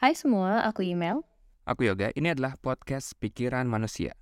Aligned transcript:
Hai 0.00 0.16
semua, 0.16 0.64
aku 0.64 0.80
Email. 0.80 1.20
Aku 1.68 1.84
Yoga, 1.84 2.08
ini 2.16 2.32
adalah 2.32 2.56
podcast 2.56 3.12
Pikiran 3.20 3.68
Manusia. 3.68 4.16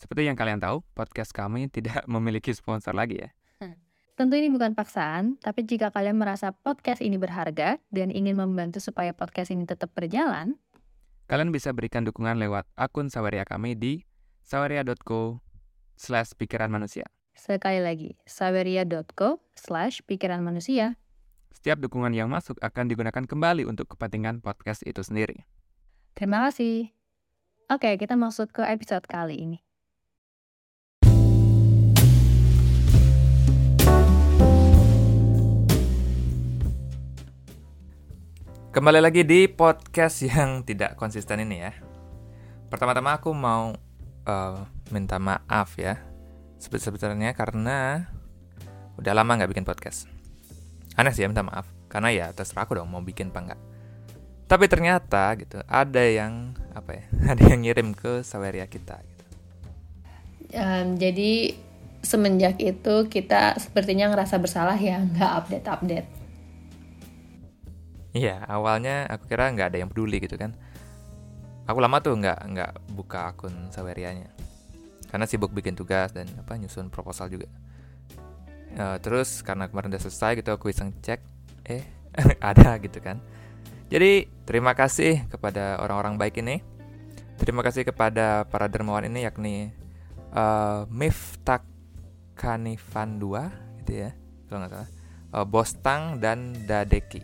Seperti 0.00 0.24
yang 0.24 0.40
kalian 0.40 0.56
tahu, 0.56 0.80
podcast 0.96 1.36
kami 1.36 1.68
tidak 1.76 2.08
memiliki 2.08 2.48
sponsor 2.56 2.96
lagi 2.96 3.20
ya. 3.20 3.28
Tentu 4.16 4.40
ini 4.40 4.48
bukan 4.48 4.72
paksaan, 4.72 5.36
tapi 5.36 5.68
jika 5.68 5.92
kalian 5.92 6.16
merasa 6.16 6.56
podcast 6.56 7.04
ini 7.04 7.20
berharga 7.20 7.76
dan 7.92 8.08
ingin 8.08 8.40
membantu 8.40 8.80
supaya 8.80 9.12
podcast 9.12 9.52
ini 9.52 9.68
tetap 9.68 9.92
berjalan, 9.92 10.56
Kalian 11.28 11.52
bisa 11.52 11.76
berikan 11.76 12.08
dukungan 12.08 12.40
lewat 12.40 12.64
akun 12.72 13.12
Saweria 13.12 13.44
kami 13.44 13.76
di 13.76 14.08
saweria.co 14.40 15.44
slash 15.92 16.32
pikiran 16.40 16.72
manusia. 16.72 17.04
sekali 17.36 17.84
lagi, 17.84 18.16
saweria.co 18.24 19.44
slash 19.60 20.00
pikiran 20.08 20.40
manusia. 20.40 20.96
Setiap 21.52 21.78
dukungan 21.84 22.16
yang 22.16 22.32
masuk 22.32 22.56
akan 22.64 22.88
digunakan 22.88 23.24
kembali 23.28 23.68
untuk 23.68 23.92
kepentingan 23.92 24.40
podcast 24.40 24.80
itu 24.88 25.04
sendiri. 25.04 25.44
Terima 26.16 26.48
kasih. 26.48 26.88
Oke, 27.68 27.96
kita 28.00 28.16
masuk 28.16 28.52
ke 28.56 28.62
episode 28.64 29.04
kali 29.04 29.36
ini. 29.36 29.58
Kembali 38.72 39.04
lagi 39.04 39.20
di 39.20 39.44
podcast 39.52 40.24
yang 40.24 40.64
tidak 40.64 40.96
konsisten 40.96 41.44
ini 41.44 41.60
ya. 41.60 41.76
Pertama-tama 42.72 43.20
aku 43.20 43.36
mau 43.36 43.76
eh, 44.24 44.56
minta 44.88 45.20
maaf 45.20 45.76
ya. 45.76 46.00
Sebe- 46.56 46.80
Sebenarnya 46.80 47.36
karena 47.36 48.08
udah 48.96 49.12
lama 49.12 49.36
nggak 49.36 49.52
bikin 49.52 49.68
podcast. 49.68 50.08
Aneh 50.96 51.12
sih 51.16 51.24
ya 51.24 51.28
minta 51.28 51.44
maaf. 51.44 51.68
Karena 51.88 52.08
ya 52.12 52.26
terserah 52.32 52.64
aku 52.64 52.76
dong 52.76 52.88
mau 52.88 53.04
bikin 53.04 53.32
apa 53.32 53.40
enggak. 53.40 53.60
Tapi 54.48 54.64
ternyata 54.68 55.32
gitu 55.40 55.64
ada 55.64 56.02
yang 56.04 56.52
apa 56.76 57.00
ya? 57.00 57.04
Ada 57.32 57.42
yang 57.56 57.60
ngirim 57.64 57.88
ke 57.96 58.20
Saweria 58.20 58.68
kita. 58.68 59.00
Gitu. 59.00 59.24
Em, 60.52 61.00
jadi 61.00 61.56
semenjak 62.02 62.58
itu 62.60 62.94
kita 63.08 63.56
sepertinya 63.56 64.12
ngerasa 64.12 64.36
bersalah 64.36 64.76
ya 64.76 65.00
nggak 65.00 65.32
update-update. 65.44 66.08
Iya, 68.12 68.44
awalnya 68.44 69.08
aku 69.08 69.24
kira 69.24 69.48
nggak 69.48 69.72
ada 69.72 69.78
yang 69.80 69.88
peduli 69.88 70.20
gitu 70.20 70.36
kan. 70.36 70.52
Aku 71.64 71.80
lama 71.80 72.02
tuh 72.04 72.12
nggak 72.12 72.40
nggak 72.52 72.72
buka 72.92 73.32
akun 73.32 73.72
Sawerianya, 73.72 74.28
karena 75.08 75.24
sibuk 75.24 75.54
bikin 75.54 75.72
tugas 75.72 76.12
dan 76.12 76.28
apa 76.36 76.58
nyusun 76.60 76.92
proposal 76.92 77.32
juga. 77.32 77.48
Eh, 78.72 78.96
terus 79.04 79.44
karena 79.44 79.68
kemarin 79.68 79.92
udah 79.92 80.00
selesai 80.00 80.40
gitu 80.40 80.48
aku 80.56 80.72
iseng 80.72 80.96
cek, 81.04 81.20
eh 81.68 81.84
ada 82.40 82.80
gitu 82.80 83.04
kan. 83.04 83.20
Jadi 83.92 84.24
terima 84.48 84.72
kasih 84.72 85.28
kepada 85.28 85.76
orang-orang 85.76 86.16
baik 86.16 86.40
ini. 86.40 86.64
Terima 87.36 87.60
kasih 87.60 87.84
kepada 87.84 88.48
para 88.48 88.70
dermawan 88.70 89.04
ini 89.04 89.28
yakni 89.28 89.68
eh 90.32 90.80
Miftak 90.88 91.68
Kanifan 92.32 93.20
2 93.20 93.84
gitu 93.84 93.92
ya, 94.08 94.10
kalau 94.48 94.64
nggak 94.64 94.72
salah. 94.72 94.90
Eh, 95.36 95.46
Bostang 95.48 96.02
dan 96.16 96.56
Dadeki. 96.64 97.20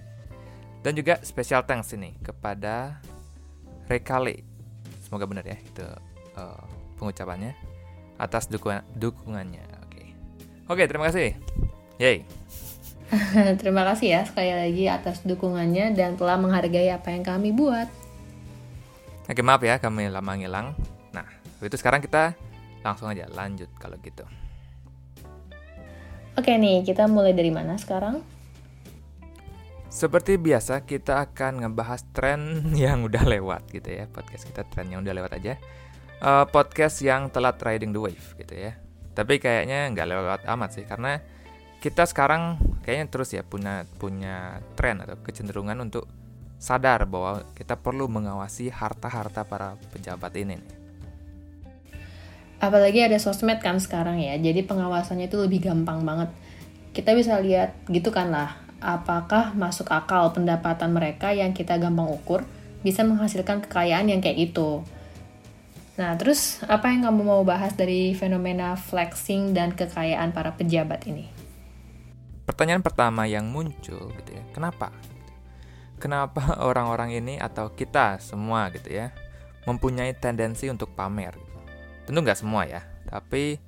Dan 0.84 0.92
juga 0.94 1.16
special 1.24 1.64
thanks 1.64 1.96
ini 1.96 2.12
kepada 2.20 3.00
Rekale. 3.88 4.44
Semoga 5.00 5.24
benar 5.24 5.48
ya 5.48 5.56
itu 5.56 5.86
eh, 6.36 6.64
pengucapannya 7.00 7.56
atas 8.20 8.52
dukungan 8.52 8.84
dukungannya. 9.00 9.77
Oke. 10.68 10.84
Terima 10.84 11.08
kasih. 11.08 11.34
Yay. 11.96 12.22
Terima 13.60 13.82
kasih 13.88 14.08
ya 14.14 14.20
sekali 14.28 14.52
lagi 14.52 14.84
atas 14.84 15.24
dukungannya 15.24 15.96
dan 15.96 16.20
telah 16.20 16.36
menghargai 16.36 16.92
apa 16.92 17.08
yang 17.08 17.24
kami 17.24 17.56
buat. 17.56 17.88
Oke, 19.28 19.40
maaf 19.40 19.64
ya 19.64 19.80
kami 19.80 20.12
lama 20.12 20.36
ngilang. 20.36 20.76
Nah, 21.12 21.24
itu 21.60 21.76
sekarang 21.76 22.04
kita 22.04 22.36
langsung 22.84 23.08
aja 23.08 23.28
lanjut 23.32 23.68
kalau 23.80 23.96
gitu. 24.04 24.24
Oke 26.36 26.54
nih, 26.54 26.84
kita 26.86 27.10
mulai 27.10 27.34
dari 27.34 27.50
mana 27.50 27.74
sekarang? 27.80 28.22
Seperti 29.88 30.36
biasa 30.36 30.84
kita 30.84 31.26
akan 31.28 31.64
ngebahas 31.64 32.04
tren 32.12 32.62
yang 32.76 33.08
udah 33.08 33.24
lewat 33.24 33.72
gitu 33.72 33.88
ya 33.88 34.04
podcast 34.04 34.44
kita 34.46 34.62
tren 34.68 34.92
yang 34.92 35.00
udah 35.00 35.16
lewat 35.16 35.32
aja 35.40 35.56
Eh, 36.18 36.46
podcast 36.50 36.98
yang 36.98 37.30
telat 37.30 37.62
riding 37.62 37.94
the 37.94 38.02
wave 38.02 38.34
gitu 38.34 38.50
ya 38.50 38.74
tapi 39.18 39.42
kayaknya 39.42 39.90
nggak 39.90 40.06
lewat 40.14 40.42
amat 40.46 40.70
sih 40.78 40.86
karena 40.86 41.18
kita 41.82 42.06
sekarang 42.06 42.54
kayaknya 42.86 43.06
terus 43.10 43.34
ya 43.34 43.42
punya 43.42 43.82
punya 43.98 44.62
tren 44.78 45.02
atau 45.02 45.18
kecenderungan 45.26 45.74
untuk 45.82 46.06
sadar 46.62 47.02
bahwa 47.06 47.42
kita 47.58 47.74
perlu 47.74 48.06
mengawasi 48.06 48.70
harta-harta 48.70 49.42
para 49.42 49.74
pejabat 49.90 50.34
ini. 50.38 50.58
Apalagi 52.58 53.06
ada 53.06 53.18
sosmed 53.22 53.62
kan 53.62 53.78
sekarang 53.78 54.18
ya, 54.18 54.34
jadi 54.34 54.66
pengawasannya 54.66 55.30
itu 55.30 55.38
lebih 55.38 55.70
gampang 55.70 56.02
banget. 56.02 56.30
Kita 56.90 57.14
bisa 57.14 57.38
lihat 57.38 57.74
gitu 57.86 58.10
kan 58.10 58.34
lah, 58.34 58.58
apakah 58.82 59.54
masuk 59.54 59.86
akal 59.94 60.34
pendapatan 60.34 60.90
mereka 60.90 61.30
yang 61.30 61.54
kita 61.54 61.78
gampang 61.78 62.10
ukur 62.10 62.42
bisa 62.82 63.06
menghasilkan 63.06 63.62
kekayaan 63.62 64.10
yang 64.10 64.18
kayak 64.18 64.50
itu. 64.50 64.82
Nah, 65.98 66.14
terus 66.14 66.62
apa 66.62 66.94
yang 66.94 67.10
kamu 67.10 67.26
mau 67.26 67.42
bahas 67.42 67.74
dari 67.74 68.14
fenomena 68.14 68.78
flexing 68.78 69.50
dan 69.50 69.74
kekayaan 69.74 70.30
para 70.30 70.54
pejabat 70.54 71.10
ini? 71.10 71.26
Pertanyaan 72.46 72.86
pertama 72.86 73.26
yang 73.26 73.50
muncul 73.50 74.14
gitu 74.22 74.30
ya, 74.30 74.46
kenapa? 74.54 74.94
Kenapa 75.98 76.54
orang-orang 76.70 77.18
ini 77.18 77.34
atau 77.42 77.74
kita 77.74 78.22
semua 78.22 78.70
gitu 78.70 78.94
ya 78.94 79.10
mempunyai 79.66 80.14
tendensi 80.14 80.70
untuk 80.70 80.94
pamer? 80.94 81.34
Tentu 82.06 82.22
nggak 82.22 82.38
semua 82.38 82.62
ya, 82.62 82.86
tapi 83.10 83.58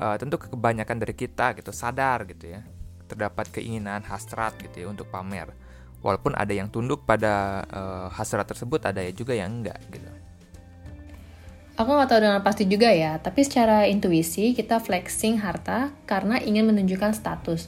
eh, 0.00 0.16
tentu 0.16 0.40
kebanyakan 0.40 1.04
dari 1.04 1.12
kita 1.12 1.52
gitu 1.52 1.68
sadar 1.68 2.24
gitu 2.32 2.48
ya 2.48 2.64
terdapat 3.12 3.52
keinginan 3.52 4.00
hasrat 4.08 4.56
gitu 4.56 4.82
ya 4.82 4.86
untuk 4.88 5.04
pamer. 5.12 5.52
Walaupun 6.00 6.32
ada 6.32 6.56
yang 6.56 6.72
tunduk 6.72 7.04
pada 7.04 7.60
eh, 7.68 8.08
hasrat 8.16 8.48
tersebut, 8.48 8.80
ada 8.88 9.04
ya 9.04 9.12
juga 9.12 9.36
yang 9.36 9.60
enggak 9.60 9.76
gitu. 9.92 10.21
Aku 11.82 11.98
nggak 11.98 12.14
tahu 12.14 12.22
dengan 12.22 12.46
pasti 12.46 12.70
juga 12.70 12.94
ya, 12.94 13.18
tapi 13.18 13.42
secara 13.42 13.90
intuisi 13.90 14.54
kita 14.54 14.78
flexing 14.78 15.42
harta 15.42 15.90
karena 16.06 16.38
ingin 16.38 16.70
menunjukkan 16.70 17.10
status, 17.10 17.66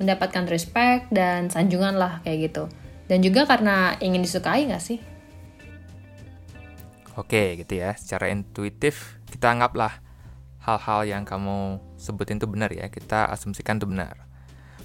mendapatkan 0.00 0.48
respect 0.48 1.12
dan 1.12 1.52
sanjungan 1.52 1.92
lah 2.00 2.24
kayak 2.24 2.48
gitu. 2.48 2.72
Dan 3.04 3.20
juga 3.20 3.44
karena 3.44 4.00
ingin 4.00 4.24
disukai 4.24 4.64
nggak 4.64 4.80
sih? 4.80 4.96
Oke 7.20 7.60
gitu 7.60 7.84
ya, 7.84 7.92
secara 8.00 8.32
intuitif 8.32 9.20
kita 9.28 9.52
anggaplah 9.52 10.00
hal-hal 10.64 11.04
yang 11.04 11.28
kamu 11.28 11.84
sebutin 12.00 12.40
itu 12.40 12.48
benar 12.48 12.72
ya, 12.72 12.88
kita 12.88 13.28
asumsikan 13.28 13.76
itu 13.76 13.84
benar. 13.84 14.24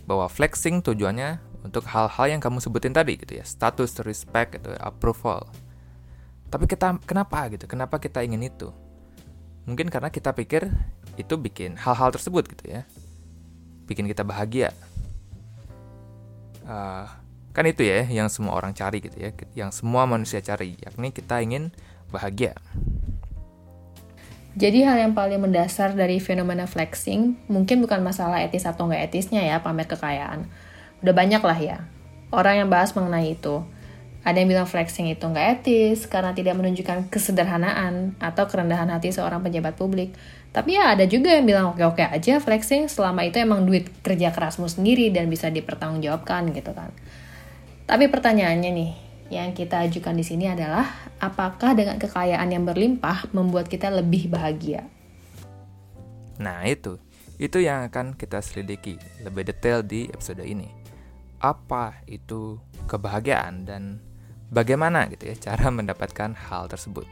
Bahwa 0.04 0.28
flexing 0.28 0.84
tujuannya 0.84 1.40
untuk 1.64 1.88
hal-hal 1.88 2.28
yang 2.28 2.44
kamu 2.44 2.60
sebutin 2.60 2.92
tadi 2.92 3.16
gitu 3.16 3.40
ya, 3.40 3.48
status, 3.48 4.04
respect, 4.04 4.60
gitu, 4.60 4.76
approval. 4.84 5.48
Tapi 6.56 6.72
kita 6.72 7.04
kenapa 7.04 7.52
gitu? 7.52 7.68
Kenapa 7.68 8.00
kita 8.00 8.24
ingin 8.24 8.48
itu? 8.48 8.72
Mungkin 9.68 9.92
karena 9.92 10.08
kita 10.08 10.32
pikir 10.32 10.72
itu 11.20 11.36
bikin 11.36 11.76
hal-hal 11.76 12.16
tersebut 12.16 12.48
gitu 12.48 12.80
ya, 12.80 12.88
bikin 13.92 14.08
kita 14.08 14.24
bahagia. 14.24 14.72
Eh, 16.64 17.06
kan 17.52 17.66
itu 17.68 17.84
ya 17.84 18.08
yang 18.08 18.32
semua 18.32 18.56
orang 18.56 18.72
cari 18.72 19.04
gitu 19.04 19.20
ya, 19.20 19.36
yang 19.52 19.76
semua 19.76 20.08
manusia 20.08 20.40
cari, 20.40 20.80
yakni 20.80 21.12
kita 21.12 21.44
ingin 21.44 21.76
bahagia. 22.08 22.56
Jadi 24.56 24.88
hal 24.88 24.96
yang 24.96 25.12
paling 25.12 25.44
mendasar 25.44 25.92
dari 25.92 26.24
fenomena 26.24 26.64
flexing 26.72 27.36
mungkin 27.52 27.84
bukan 27.84 28.00
masalah 28.00 28.40
etis 28.40 28.64
atau 28.64 28.88
nggak 28.88 29.12
etisnya 29.12 29.44
ya 29.44 29.60
pamer 29.60 29.92
kekayaan. 29.92 30.48
Udah 31.04 31.12
banyak 31.12 31.44
lah 31.44 31.60
ya 31.60 31.78
orang 32.32 32.64
yang 32.64 32.70
bahas 32.72 32.96
mengenai 32.96 33.36
itu. 33.36 33.64
Ada 34.26 34.42
yang 34.42 34.50
bilang 34.50 34.66
flexing 34.66 35.14
itu 35.14 35.22
nggak 35.22 35.62
etis 35.62 36.10
karena 36.10 36.34
tidak 36.34 36.58
menunjukkan 36.58 37.14
kesederhanaan 37.14 38.18
atau 38.18 38.50
kerendahan 38.50 38.90
hati 38.90 39.14
seorang 39.14 39.46
pejabat 39.46 39.78
publik. 39.78 40.18
Tapi 40.50 40.82
ya 40.82 40.98
ada 40.98 41.06
juga 41.06 41.30
yang 41.30 41.46
bilang 41.46 41.78
oke-oke 41.78 42.02
aja 42.02 42.42
flexing 42.42 42.90
selama 42.90 43.22
itu 43.22 43.38
emang 43.38 43.70
duit 43.70 43.86
kerja 44.02 44.34
kerasmu 44.34 44.66
sendiri 44.66 45.14
dan 45.14 45.30
bisa 45.30 45.54
dipertanggungjawabkan 45.54 46.50
gitu 46.58 46.74
kan. 46.74 46.90
Tapi 47.86 48.10
pertanyaannya 48.10 48.72
nih, 48.74 48.92
yang 49.30 49.54
kita 49.54 49.86
ajukan 49.86 50.18
di 50.18 50.26
sini 50.26 50.50
adalah 50.50 50.90
apakah 51.22 51.78
dengan 51.78 52.02
kekayaan 52.02 52.50
yang 52.50 52.66
berlimpah 52.66 53.30
membuat 53.30 53.70
kita 53.70 53.94
lebih 53.94 54.26
bahagia? 54.26 54.90
Nah 56.42 56.66
itu, 56.66 56.98
itu 57.38 57.62
yang 57.62 57.86
akan 57.86 58.18
kita 58.18 58.42
selidiki 58.42 58.98
lebih 59.22 59.46
detail 59.46 59.86
di 59.86 60.10
episode 60.10 60.42
ini. 60.42 60.72
Apa 61.38 62.02
itu 62.10 62.58
kebahagiaan 62.90 63.70
dan 63.70 64.02
bagaimana 64.54 65.10
gitu 65.10 65.30
ya 65.30 65.36
cara 65.38 65.70
mendapatkan 65.70 66.34
hal 66.36 66.70
tersebut. 66.70 67.06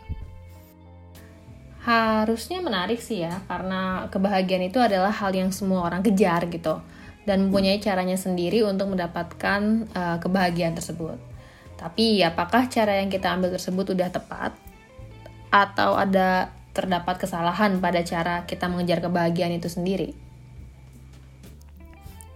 Harusnya 1.83 2.63
menarik 2.63 3.03
sih 3.03 3.27
ya, 3.27 3.43
karena 3.43 4.07
kebahagiaan 4.07 4.71
itu 4.71 4.79
adalah 4.79 5.11
hal 5.11 5.35
yang 5.35 5.51
semua 5.51 5.83
orang 5.83 5.99
kejar 5.99 6.47
gitu, 6.47 6.79
dan 7.27 7.47
mempunyai 7.47 7.83
caranya 7.83 8.15
sendiri 8.15 8.63
untuk 8.63 8.95
mendapatkan 8.95 9.91
uh, 9.91 10.17
kebahagiaan 10.23 10.79
tersebut. 10.79 11.19
Tapi 11.75 12.23
apakah 12.23 12.71
cara 12.71 13.03
yang 13.03 13.11
kita 13.11 13.35
ambil 13.35 13.51
tersebut 13.51 13.91
udah 13.91 14.07
tepat? 14.07 14.55
Atau 15.51 15.99
ada 15.99 16.55
terdapat 16.71 17.19
kesalahan 17.19 17.75
pada 17.83 17.99
cara 18.07 18.47
kita 18.47 18.71
mengejar 18.71 19.03
kebahagiaan 19.03 19.59
itu 19.59 19.67
sendiri? 19.67 20.15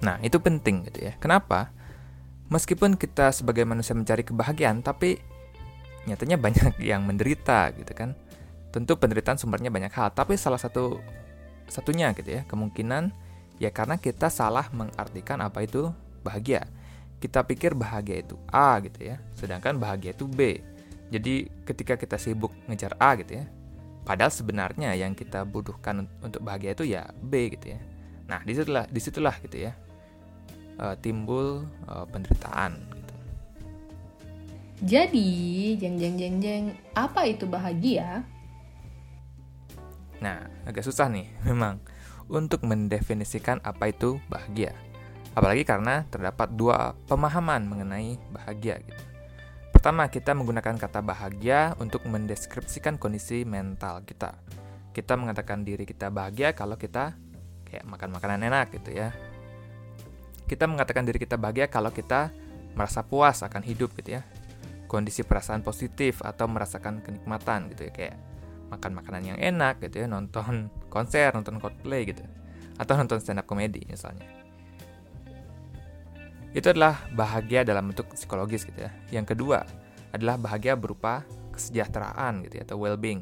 Nah, 0.04 0.20
itu 0.20 0.38
penting 0.44 0.92
gitu 0.92 1.08
ya. 1.08 1.16
Kenapa? 1.24 1.72
Meskipun 2.48 2.96
kita 2.96 3.36
sebagai 3.36 3.68
manusia 3.68 3.92
mencari 3.92 4.24
kebahagiaan, 4.24 4.80
tapi 4.80 5.20
nyatanya 6.08 6.38
banyak 6.46 6.80
yang 6.80 7.04
menderita 7.04 7.76
gitu 7.76 7.92
kan. 7.92 8.16
Tentu 8.72 9.00
penderitaan 9.00 9.40
sumbernya 9.40 9.72
banyak 9.72 9.92
hal, 9.92 10.12
tapi 10.12 10.36
salah 10.36 10.60
satu 10.60 11.00
satunya 11.68 12.12
gitu 12.16 12.40
ya, 12.40 12.42
kemungkinan 12.48 13.12
ya 13.60 13.74
karena 13.74 13.98
kita 14.00 14.30
salah 14.32 14.70
mengartikan 14.72 15.42
apa 15.42 15.66
itu 15.66 15.90
bahagia 16.22 16.70
kita 17.18 17.42
pikir 17.42 17.74
bahagia 17.74 18.22
itu 18.22 18.38
A 18.54 18.78
gitu 18.82 19.10
ya, 19.14 19.18
sedangkan 19.34 19.82
bahagia 19.82 20.14
itu 20.14 20.30
B. 20.30 20.62
Jadi 21.10 21.50
ketika 21.66 21.98
kita 21.98 22.20
sibuk 22.20 22.54
ngejar 22.70 22.94
A 23.02 23.18
gitu 23.18 23.42
ya, 23.42 23.46
padahal 24.06 24.30
sebenarnya 24.30 24.94
yang 24.94 25.18
kita 25.18 25.42
butuhkan 25.48 26.06
untuk 26.22 26.46
bahagia 26.46 26.78
itu 26.78 26.86
ya 26.86 27.10
B 27.18 27.50
gitu 27.58 27.74
ya. 27.74 27.80
Nah 28.30 28.44
di 28.46 28.54
situlah 28.54 28.86
di 28.86 29.00
situlah 29.02 29.36
gitu 29.42 29.66
ya 29.66 29.74
uh, 30.82 30.96
timbul 30.98 31.66
uh, 31.86 32.06
penderitaan. 32.10 32.78
Gitu. 32.78 33.14
Jadi 34.86 35.30
jeng 35.82 35.98
jeng 35.98 36.16
jeng 36.18 36.38
jeng 36.42 36.64
apa 36.94 37.26
itu 37.26 37.50
bahagia? 37.50 38.26
Nah 40.22 40.50
agak 40.66 40.86
susah 40.86 41.10
nih 41.10 41.30
memang 41.50 41.82
untuk 42.28 42.64
mendefinisikan 42.64 43.62
apa 43.64 43.90
itu 43.92 44.22
bahagia. 44.30 44.76
Apalagi 45.38 45.62
karena 45.70 46.02
terdapat 46.10 46.50
dua 46.58 46.98
pemahaman 47.06 47.70
mengenai 47.70 48.18
bahagia 48.34 48.82
gitu. 48.82 49.04
Pertama, 49.78 50.10
kita 50.10 50.34
menggunakan 50.34 50.74
kata 50.82 51.06
bahagia 51.06 51.78
untuk 51.78 52.02
mendeskripsikan 52.10 52.98
kondisi 52.98 53.46
mental 53.46 54.02
kita. 54.02 54.34
Kita 54.90 55.14
mengatakan 55.14 55.62
diri 55.62 55.86
kita 55.86 56.10
bahagia 56.10 56.58
kalau 56.58 56.82
kita 56.82 57.14
kayak 57.70 57.86
makan 57.86 58.10
makanan 58.18 58.50
enak 58.50 58.74
gitu 58.74 58.98
ya. 58.98 59.14
Kita 60.48 60.66
mengatakan 60.66 61.04
diri 61.04 61.20
kita 61.20 61.36
bahagia 61.36 61.68
kalau 61.68 61.92
kita 61.92 62.32
merasa 62.74 63.04
puas 63.04 63.44
akan 63.44 63.62
hidup 63.62 63.92
gitu 64.00 64.18
ya. 64.18 64.22
Kondisi 64.88 65.28
perasaan 65.28 65.62
positif 65.68 66.24
atau 66.24 66.48
merasakan 66.48 67.04
kenikmatan 67.04 67.68
gitu 67.76 67.92
ya 67.92 67.92
kayak 67.92 68.16
makan 68.72 68.92
makanan 68.96 69.24
yang 69.36 69.40
enak 69.40 69.84
gitu 69.84 70.04
ya, 70.04 70.08
nonton 70.08 70.72
konser, 70.94 71.36
nonton 71.36 71.60
Coldplay 71.60 72.08
gitu. 72.08 72.24
Atau 72.80 72.96
nonton 72.96 73.20
stand 73.20 73.44
up 73.44 73.46
comedy 73.46 73.84
misalnya 73.84 74.48
itu 76.58 76.74
adalah 76.74 77.06
bahagia 77.14 77.62
dalam 77.62 77.94
bentuk 77.94 78.18
psikologis 78.18 78.66
gitu 78.66 78.82
ya. 78.82 78.92
Yang 79.14 79.38
kedua 79.38 79.62
adalah 80.10 80.42
bahagia 80.42 80.74
berupa 80.74 81.22
kesejahteraan 81.54 82.42
gitu 82.50 82.58
ya 82.58 82.64
atau 82.66 82.82
well-being. 82.82 83.22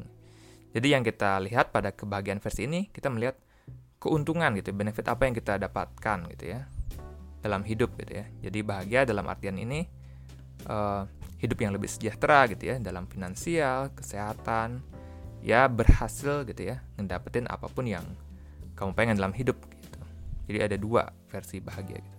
Jadi 0.72 0.88
yang 0.92 1.04
kita 1.04 1.36
lihat 1.44 1.68
pada 1.68 1.92
kebahagiaan 1.92 2.40
versi 2.40 2.64
ini 2.64 2.88
kita 2.88 3.12
melihat 3.12 3.36
keuntungan 4.00 4.56
gitu, 4.56 4.72
benefit 4.72 5.04
apa 5.08 5.28
yang 5.28 5.36
kita 5.36 5.60
dapatkan 5.60 6.18
gitu 6.36 6.44
ya 6.56 6.68
dalam 7.46 7.62
hidup 7.62 7.94
gitu 7.96 8.20
ya. 8.20 8.26
Jadi 8.42 8.58
bahagia 8.66 9.06
dalam 9.06 9.24
artian 9.30 9.56
ini 9.56 9.86
uh, 10.66 11.06
hidup 11.38 11.58
yang 11.62 11.72
lebih 11.72 11.86
sejahtera 11.86 12.50
gitu 12.50 12.74
ya 12.74 12.76
dalam 12.82 13.06
finansial, 13.06 13.94
kesehatan, 13.94 14.82
ya 15.46 15.70
berhasil 15.70 16.42
gitu 16.42 16.74
ya 16.74 16.82
ngedapetin 16.98 17.46
apa 17.46 17.70
pun 17.70 17.86
yang 17.86 18.04
kamu 18.74 18.92
pengen 18.92 19.16
dalam 19.16 19.32
hidup 19.32 19.56
gitu. 19.80 20.00
Jadi 20.50 20.58
ada 20.58 20.76
dua 20.76 21.02
versi 21.30 21.62
bahagia 21.62 22.02
gitu. 22.02 22.18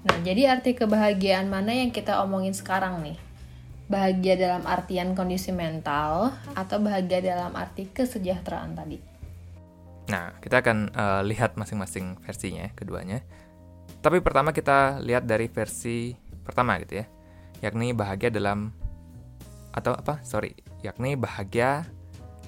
Nah, 0.00 0.16
jadi 0.24 0.56
arti 0.56 0.72
kebahagiaan 0.72 1.52
mana 1.52 1.76
yang 1.76 1.92
kita 1.92 2.24
omongin 2.24 2.56
sekarang 2.56 3.04
nih? 3.04 3.18
Bahagia 3.90 4.38
dalam 4.38 4.64
artian 4.64 5.12
kondisi 5.18 5.50
mental 5.50 6.32
atau 6.54 6.78
bahagia 6.78 7.20
dalam 7.20 7.52
arti 7.58 7.90
kesejahteraan 7.90 8.78
tadi? 8.78 9.09
Nah, 10.10 10.34
kita 10.42 10.58
akan 10.58 10.90
uh, 10.90 11.22
lihat 11.22 11.54
masing-masing 11.54 12.18
versinya, 12.26 12.66
keduanya. 12.74 13.22
Tapi 14.02 14.18
pertama 14.18 14.50
kita 14.50 14.98
lihat 14.98 15.22
dari 15.22 15.46
versi 15.46 16.10
pertama 16.42 16.82
gitu 16.82 16.98
ya, 16.98 17.06
yakni 17.62 17.94
bahagia 17.94 18.34
dalam 18.34 18.74
atau 19.70 19.94
apa? 19.94 20.18
Sorry, 20.26 20.50
yakni 20.82 21.14
bahagia 21.14 21.86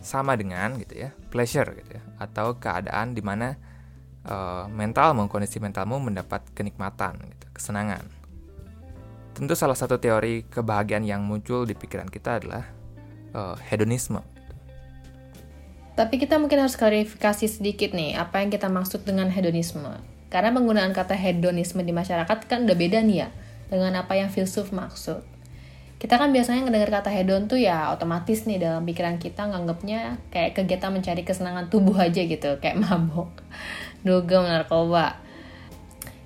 sama 0.02 0.34
dengan 0.34 0.74
gitu 0.82 1.06
ya, 1.06 1.14
pleasure 1.30 1.70
gitu 1.78 2.00
ya, 2.00 2.02
atau 2.18 2.58
keadaan 2.58 3.14
di 3.14 3.22
mana 3.22 3.54
uh, 4.26 4.66
mental 4.66 5.14
maupun 5.14 5.38
kondisi 5.38 5.62
mentalmu 5.62 6.02
mendapat 6.02 6.42
kenikmatan, 6.50 7.22
gitu, 7.30 7.46
kesenangan. 7.54 8.02
Tentu 9.38 9.54
salah 9.54 9.78
satu 9.78 10.02
teori 10.02 10.50
kebahagiaan 10.50 11.06
yang 11.06 11.22
muncul 11.22 11.62
di 11.62 11.78
pikiran 11.78 12.10
kita 12.10 12.42
adalah 12.42 12.66
uh, 13.38 13.54
hedonisme. 13.70 14.31
Tapi 15.92 16.16
kita 16.16 16.40
mungkin 16.40 16.64
harus 16.64 16.72
klarifikasi 16.80 17.44
sedikit 17.44 17.92
nih, 17.92 18.16
apa 18.16 18.40
yang 18.40 18.48
kita 18.48 18.72
maksud 18.72 19.04
dengan 19.04 19.28
hedonisme. 19.28 19.92
Karena 20.32 20.48
penggunaan 20.56 20.96
kata 20.96 21.12
hedonisme 21.12 21.84
di 21.84 21.92
masyarakat 21.92 22.48
kan 22.48 22.64
udah 22.64 22.76
beda 22.76 23.04
nih 23.04 23.26
ya, 23.26 23.28
dengan 23.68 24.00
apa 24.00 24.16
yang 24.16 24.32
filsuf 24.32 24.72
maksud. 24.72 25.20
Kita 26.00 26.18
kan 26.18 26.34
biasanya 26.34 26.66
ngedengar 26.66 26.98
kata 26.98 27.14
hedon 27.14 27.46
tuh 27.46 27.62
ya 27.62 27.94
otomatis 27.94 28.42
nih 28.42 28.58
dalam 28.58 28.82
pikiran 28.82 29.22
kita 29.22 29.46
nganggapnya 29.46 30.18
kayak 30.34 30.58
kegiatan 30.58 30.90
mencari 30.90 31.22
kesenangan 31.22 31.70
tubuh 31.70 31.94
aja 31.94 32.26
gitu, 32.26 32.58
kayak 32.58 32.80
mabok 32.88 33.30
dugem 34.02 34.42
narkoba. 34.42 35.20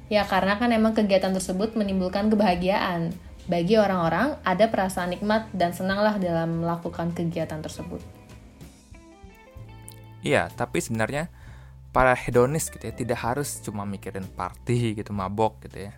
Ya 0.07 0.23
karena 0.25 0.57
kan 0.57 0.71
emang 0.73 0.95
kegiatan 0.95 1.35
tersebut 1.35 1.77
menimbulkan 1.77 2.31
kebahagiaan. 2.33 3.13
Bagi 3.47 3.79
orang-orang 3.79 4.39
ada 4.43 4.71
perasaan 4.71 5.13
nikmat 5.13 5.51
dan 5.55 5.71
senanglah 5.71 6.19
dalam 6.19 6.63
melakukan 6.63 7.15
kegiatan 7.15 7.63
tersebut. 7.63 8.16
Iya, 10.25 10.49
tapi 10.53 10.81
sebenarnya 10.81 11.29
para 11.93 12.13
hedonis 12.13 12.69
gitu 12.69 12.85
ya 12.85 12.93
tidak 12.93 13.19
harus 13.25 13.61
cuma 13.65 13.89
mikirin 13.89 14.25
party 14.25 14.97
gitu, 14.97 15.11
mabok 15.17 15.65
gitu 15.65 15.89
ya. 15.89 15.93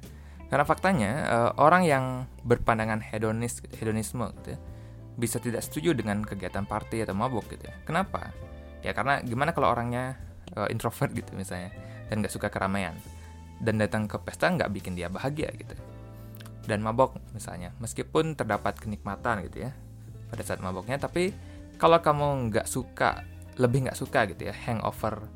Karena 0.48 0.64
faktanya 0.64 1.10
uh, 1.28 1.50
orang 1.60 1.84
yang 1.84 2.04
berpandangan 2.46 3.04
hedonis, 3.04 3.60
hedonisme 3.76 4.24
gitu 4.42 4.56
ya, 4.56 4.58
bisa 5.18 5.36
tidak 5.42 5.60
setuju 5.66 5.92
dengan 5.92 6.24
kegiatan 6.24 6.64
party 6.64 7.04
atau 7.04 7.14
mabok 7.18 7.50
gitu 7.52 7.68
ya. 7.68 7.74
Kenapa? 7.84 8.32
Ya 8.80 8.94
karena 8.94 9.20
gimana 9.20 9.50
kalau 9.52 9.74
orangnya 9.74 10.16
uh, 10.56 10.68
introvert 10.70 11.12
gitu 11.12 11.34
misalnya 11.34 11.74
dan 12.08 12.24
nggak 12.24 12.32
suka 12.32 12.48
keramaian 12.48 12.96
dan 13.58 13.76
datang 13.76 14.06
ke 14.06 14.16
pesta 14.22 14.48
nggak 14.48 14.70
bikin 14.70 14.94
dia 14.94 15.10
bahagia 15.10 15.50
gitu 15.58 15.74
dan 16.68 16.84
mabok 16.84 17.18
misalnya 17.32 17.74
meskipun 17.82 18.38
terdapat 18.38 18.78
kenikmatan 18.78 19.44
gitu 19.48 19.68
ya 19.68 19.70
pada 20.28 20.42
saat 20.44 20.60
maboknya 20.60 21.00
tapi 21.00 21.32
kalau 21.80 21.98
kamu 21.98 22.52
nggak 22.52 22.66
suka 22.68 23.24
lebih 23.58 23.86
nggak 23.86 23.98
suka 23.98 24.24
gitu 24.30 24.48
ya 24.48 24.54
hangover 24.54 25.26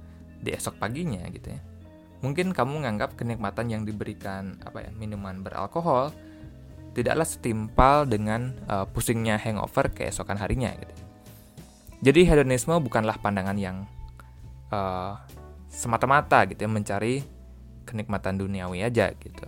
di 0.43 0.55
esok 0.55 0.79
paginya 0.79 1.23
gitu 1.31 1.53
ya 1.53 1.61
mungkin 2.23 2.55
kamu 2.55 2.83
menganggap 2.83 3.19
kenikmatan 3.19 3.67
yang 3.71 3.83
diberikan 3.83 4.59
apa 4.63 4.87
ya 4.87 4.91
minuman 4.95 5.43
beralkohol 5.43 6.15
tidaklah 6.95 7.27
setimpal 7.27 8.07
dengan 8.07 8.55
uh, 8.71 8.87
pusingnya 8.87 9.37
hangover 9.43 9.91
keesokan 9.91 10.39
harinya 10.39 10.71
gitu 10.79 10.95
jadi 12.03 12.27
hedonisme 12.27 12.75
bukanlah 12.83 13.15
pandangan 13.23 13.55
yang 13.55 13.87
uh, 14.75 15.15
semata-mata 15.71 16.45
gitu 16.51 16.67
ya 16.67 16.71
mencari 16.71 17.23
kenikmatan 17.87 18.43
duniawi 18.43 18.83
aja 18.83 19.15
gitu. 19.15 19.47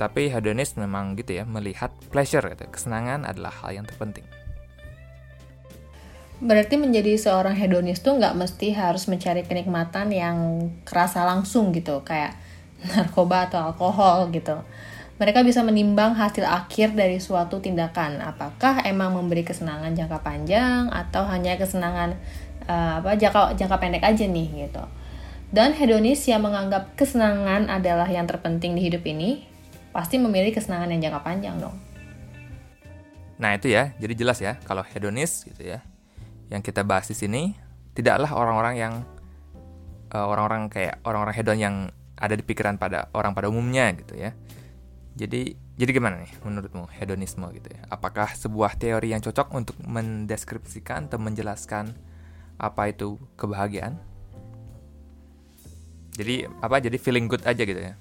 Tapi 0.00 0.28
hedonis 0.28 0.76
memang 0.76 1.16
gitu 1.16 1.40
ya 1.40 1.44
melihat 1.44 1.92
pleasure 2.12 2.44
gitu, 2.52 2.68
kesenangan 2.68 3.24
adalah 3.24 3.52
hal 3.64 3.80
yang 3.80 3.86
terpenting. 3.88 4.24
Berarti 6.36 6.76
menjadi 6.76 7.16
seorang 7.16 7.56
hedonis 7.56 8.04
tuh 8.04 8.20
nggak 8.20 8.36
mesti 8.36 8.76
harus 8.76 9.08
mencari 9.08 9.40
kenikmatan 9.48 10.12
yang 10.12 10.68
kerasa 10.84 11.24
langsung 11.24 11.72
gitu, 11.72 12.04
kayak 12.04 12.36
narkoba 12.92 13.48
atau 13.48 13.72
alkohol 13.72 14.28
gitu. 14.36 14.60
Mereka 15.16 15.40
bisa 15.48 15.64
menimbang 15.64 16.12
hasil 16.12 16.44
akhir 16.44 16.92
dari 16.92 17.16
suatu 17.24 17.56
tindakan, 17.64 18.20
apakah 18.20 18.84
emang 18.84 19.16
memberi 19.16 19.48
kesenangan 19.48 19.96
jangka 19.96 20.20
panjang 20.20 20.92
atau 20.92 21.24
hanya 21.24 21.56
kesenangan 21.56 22.20
uh, 22.68 23.00
apa 23.00 23.16
jangka 23.16 23.56
jangka 23.56 23.76
pendek 23.80 24.04
aja 24.04 24.28
nih 24.28 24.68
gitu. 24.68 24.84
Dan 25.48 25.72
hedonis 25.72 26.20
yang 26.28 26.44
menganggap 26.44 26.92
kesenangan 27.00 27.72
adalah 27.72 28.04
yang 28.12 28.28
terpenting 28.28 28.76
di 28.76 28.92
hidup 28.92 29.08
ini, 29.08 29.48
pasti 29.96 30.20
memilih 30.20 30.52
kesenangan 30.52 30.92
yang 30.92 31.08
jangka 31.08 31.24
panjang 31.24 31.56
dong. 31.56 31.80
Nah 33.40 33.56
itu 33.56 33.72
ya, 33.72 33.96
jadi 33.96 34.12
jelas 34.12 34.36
ya 34.44 34.60
kalau 34.68 34.84
hedonis 34.84 35.48
gitu 35.48 35.64
ya, 35.64 35.80
yang 36.52 36.62
kita 36.62 36.86
bahas 36.86 37.10
di 37.10 37.16
sini 37.16 37.54
tidaklah 37.96 38.30
orang-orang 38.32 38.74
yang 38.76 38.94
uh, 40.14 40.26
orang-orang 40.26 40.70
kayak 40.70 41.02
orang-orang 41.02 41.34
hedon 41.34 41.58
yang 41.58 41.76
ada 42.16 42.32
di 42.32 42.44
pikiran 42.44 42.80
pada 42.80 43.12
orang 43.12 43.36
pada 43.36 43.50
umumnya 43.52 43.92
gitu 43.96 44.16
ya. 44.16 44.32
Jadi 45.16 45.56
jadi 45.76 45.90
gimana 45.92 46.20
nih 46.20 46.32
menurutmu 46.44 46.88
hedonisme 46.92 47.44
gitu 47.56 47.72
ya? 47.72 47.84
Apakah 47.88 48.32
sebuah 48.36 48.76
teori 48.76 49.12
yang 49.12 49.24
cocok 49.24 49.48
untuk 49.52 49.76
mendeskripsikan 49.84 51.08
atau 51.08 51.20
menjelaskan 51.20 51.96
apa 52.56 52.88
itu 52.88 53.20
kebahagiaan 53.36 54.00
jadi 56.16 56.48
apa 56.64 56.80
jadi 56.80 56.96
feeling 56.96 57.28
good 57.28 57.44
aja 57.44 57.62
gitu 57.62 57.80
ya 57.80 57.94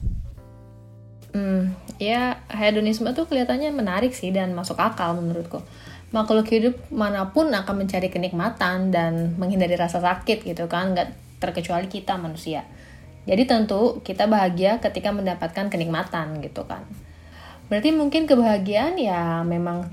Hmm, 1.36 1.76
ya 2.00 2.40
hedonisme 2.48 3.12
tuh 3.12 3.28
kelihatannya 3.28 3.68
menarik 3.76 4.16
sih 4.16 4.32
dan 4.32 4.56
masuk 4.56 4.80
akal 4.80 5.20
menurutku. 5.20 5.60
Makhluk 6.14 6.48
hidup 6.52 6.76
mana 6.94 7.34
pun 7.34 7.50
akan 7.50 7.76
mencari 7.86 8.14
kenikmatan 8.14 8.94
dan 8.94 9.34
menghindari 9.42 9.74
rasa 9.74 10.04
sakit 10.04 10.46
gitu 10.46 10.70
kan, 10.70 10.94
nggak 10.94 11.40
terkecuali 11.42 11.90
kita 11.90 12.16
manusia. 12.18 12.64
Jadi 13.26 13.50
tentu 13.50 14.06
kita 14.06 14.30
bahagia 14.30 14.78
ketika 14.78 15.10
mendapatkan 15.10 15.66
kenikmatan 15.70 16.46
gitu 16.46 16.66
kan. 16.70 16.86
Berarti 17.66 17.90
mungkin 17.90 18.30
kebahagiaan 18.30 19.02
ya 19.02 19.42
memang 19.42 19.90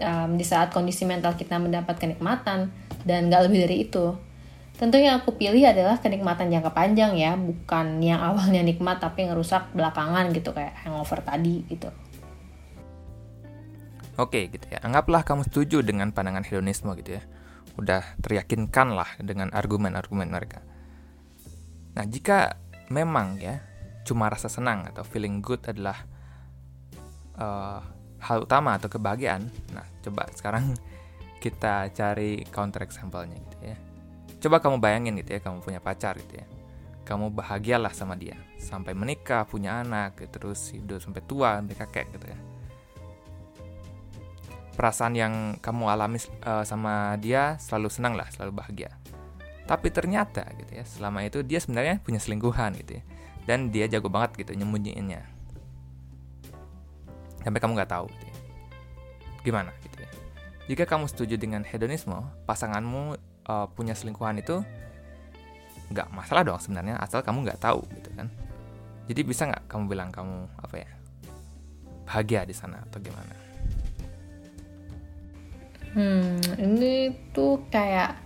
um, 0.00 0.30
di 0.36 0.44
saat 0.44 0.68
kondisi 0.72 1.08
mental 1.08 1.32
kita 1.34 1.56
mendapat 1.56 1.96
kenikmatan 1.96 2.68
dan 3.08 3.20
nggak 3.32 3.48
lebih 3.48 3.58
dari 3.64 3.76
itu. 3.88 4.12
Tentu 4.76 5.00
yang 5.00 5.24
aku 5.24 5.40
pilih 5.40 5.64
adalah 5.64 5.96
kenikmatan 5.96 6.52
jangka 6.52 6.76
panjang 6.76 7.16
ya, 7.16 7.32
bukan 7.32 8.04
yang 8.04 8.20
awalnya 8.28 8.60
nikmat 8.60 9.00
tapi 9.00 9.24
ngerusak 9.24 9.72
belakangan 9.72 10.28
gitu 10.36 10.52
kayak 10.52 10.76
hangover 10.84 11.24
tadi 11.24 11.64
gitu. 11.72 11.88
Oke 14.16 14.48
gitu 14.48 14.64
ya, 14.72 14.80
anggaplah 14.80 15.22
kamu 15.22 15.44
setuju 15.44 15.84
dengan 15.84 16.12
pandangan 16.12 16.44
hedonisme 16.44 16.92
gitu 17.00 17.20
ya. 17.20 17.22
Udah 17.76 18.02
teryakinkan 18.20 18.96
lah 18.96 19.08
dengan 19.20 19.52
argumen-argumen 19.52 20.32
mereka. 20.32 20.64
Nah 21.92 22.04
jika 22.08 22.56
memang 22.88 23.36
ya 23.36 23.60
cuma 24.08 24.32
rasa 24.32 24.48
senang 24.48 24.88
atau 24.88 25.04
feeling 25.04 25.44
good 25.44 25.60
adalah 25.68 26.06
uh, 27.36 27.80
hal 28.22 28.48
utama 28.48 28.80
atau 28.80 28.88
kebahagiaan, 28.88 29.52
nah 29.76 29.84
coba 30.00 30.24
sekarang 30.32 30.72
kita 31.44 31.92
cari 31.92 32.40
counter 32.48 32.80
example-nya 32.88 33.36
gitu 33.36 33.58
ya 33.60 33.76
Coba 34.36 34.60
kamu 34.60 34.76
bayangin 34.78 35.16
gitu 35.16 35.34
ya, 35.36 35.40
kamu 35.40 35.64
punya 35.64 35.80
pacar 35.80 36.20
gitu 36.20 36.38
ya. 36.38 36.46
Kamu 37.06 37.32
bahagialah 37.32 37.94
sama 37.94 38.18
dia 38.18 38.36
sampai 38.60 38.92
menikah, 38.92 39.46
punya 39.48 39.80
anak, 39.80 40.18
gitu, 40.20 40.38
terus 40.38 40.74
hidup 40.74 41.00
sampai 41.00 41.22
tua, 41.24 41.58
sampai 41.62 41.76
kakek 41.78 42.06
gitu 42.14 42.26
ya. 42.28 42.38
Perasaan 44.76 45.16
yang 45.16 45.56
kamu 45.58 45.88
alami 45.88 46.20
uh, 46.44 46.62
sama 46.62 47.16
dia 47.16 47.56
selalu 47.56 47.88
senang 47.88 48.12
lah, 48.12 48.28
selalu 48.28 48.60
bahagia. 48.60 48.92
Tapi 49.64 49.88
ternyata 49.90 50.44
gitu 50.60 50.78
ya, 50.78 50.84
selama 50.84 51.24
itu 51.24 51.40
dia 51.42 51.58
sebenarnya 51.58 51.98
punya 52.04 52.20
selingkuhan 52.20 52.76
gitu 52.84 53.00
ya. 53.00 53.02
Dan 53.48 53.72
dia 53.72 53.88
jago 53.88 54.12
banget 54.12 54.46
gitu 54.46 54.52
nyembunyiinnya. 54.52 55.24
Sampai 57.40 57.58
kamu 57.58 57.72
nggak 57.80 57.90
tahu 57.90 58.06
gitu 58.12 58.24
ya. 58.28 58.36
Gimana 59.42 59.70
gitu 59.80 59.98
ya. 60.04 60.10
Jika 60.68 60.84
kamu 60.84 61.08
setuju 61.08 61.40
dengan 61.40 61.64
hedonisme, 61.64 62.20
pasanganmu 62.44 63.16
uh, 63.48 63.66
punya 63.72 63.96
selingkuhan 63.96 64.38
itu 64.42 64.60
nggak 65.90 66.10
masalah 66.10 66.42
dong 66.42 66.58
sebenarnya 66.58 66.98
asal 66.98 67.22
kamu 67.22 67.46
nggak 67.46 67.62
tahu 67.62 67.78
gitu 67.94 68.10
kan 68.18 68.26
jadi 69.06 69.20
bisa 69.22 69.46
nggak 69.46 69.70
kamu 69.70 69.82
bilang 69.86 70.10
kamu 70.10 70.50
apa 70.58 70.76
ya 70.82 70.90
bahagia 72.06 72.42
di 72.42 72.54
sana 72.54 72.82
atau 72.82 72.98
gimana 72.98 73.45
hmm 75.96 76.60
ini 76.60 77.16
tuh 77.32 77.64
kayak 77.72 78.20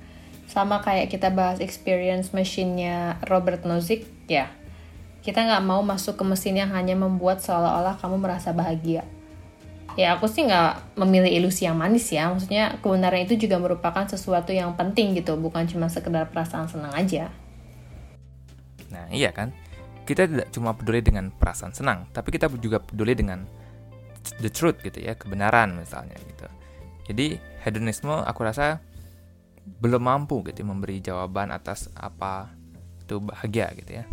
sama 0.51 0.83
kayak 0.83 1.07
kita 1.15 1.31
bahas 1.31 1.63
experience 1.63 2.35
mesinnya 2.35 3.23
Robert 3.31 3.63
Nozick 3.63 4.11
ya. 4.27 4.51
Kita 5.23 5.47
nggak 5.47 5.63
mau 5.63 5.79
masuk 5.87 6.19
ke 6.19 6.25
mesin 6.27 6.59
yang 6.59 6.75
hanya 6.75 6.99
membuat 6.99 7.39
seolah-olah 7.39 8.03
kamu 8.03 8.19
merasa 8.19 8.51
bahagia. 8.51 9.07
Ya 9.95 10.19
aku 10.19 10.27
sih 10.27 10.43
nggak 10.43 10.99
memilih 10.99 11.31
ilusi 11.31 11.71
yang 11.71 11.79
manis 11.79 12.11
ya. 12.11 12.27
Maksudnya 12.35 12.83
kebenaran 12.83 13.23
itu 13.23 13.47
juga 13.47 13.63
merupakan 13.63 14.03
sesuatu 14.11 14.51
yang 14.51 14.75
penting 14.75 15.15
gitu 15.15 15.39
bukan 15.39 15.71
cuma 15.71 15.87
sekedar 15.87 16.27
perasaan 16.35 16.67
senang 16.67 16.91
aja. 16.99 17.31
Nah 18.91 19.07
iya 19.15 19.31
kan? 19.31 19.55
Kita 20.03 20.27
tidak 20.27 20.51
cuma 20.51 20.75
peduli 20.75 20.99
dengan 20.99 21.31
perasaan 21.31 21.71
senang 21.71 22.11
tapi 22.11 22.35
kita 22.35 22.51
juga 22.59 22.83
peduli 22.83 23.15
dengan 23.15 23.47
the 24.43 24.51
truth 24.51 24.83
gitu 24.83 24.99
ya 24.99 25.15
kebenaran 25.15 25.79
misalnya 25.79 26.19
gitu. 26.27 26.51
Jadi 27.07 27.50
hedonisme 27.61 28.13
aku 28.13 28.41
rasa 28.43 28.81
belum 29.81 30.03
mampu 30.03 30.41
gitu 30.49 30.65
memberi 30.65 30.99
jawaban 31.05 31.53
atas 31.53 31.93
apa 31.95 32.51
itu 33.05 33.21
bahagia 33.21 33.71
gitu 33.77 34.03
ya 34.03 34.05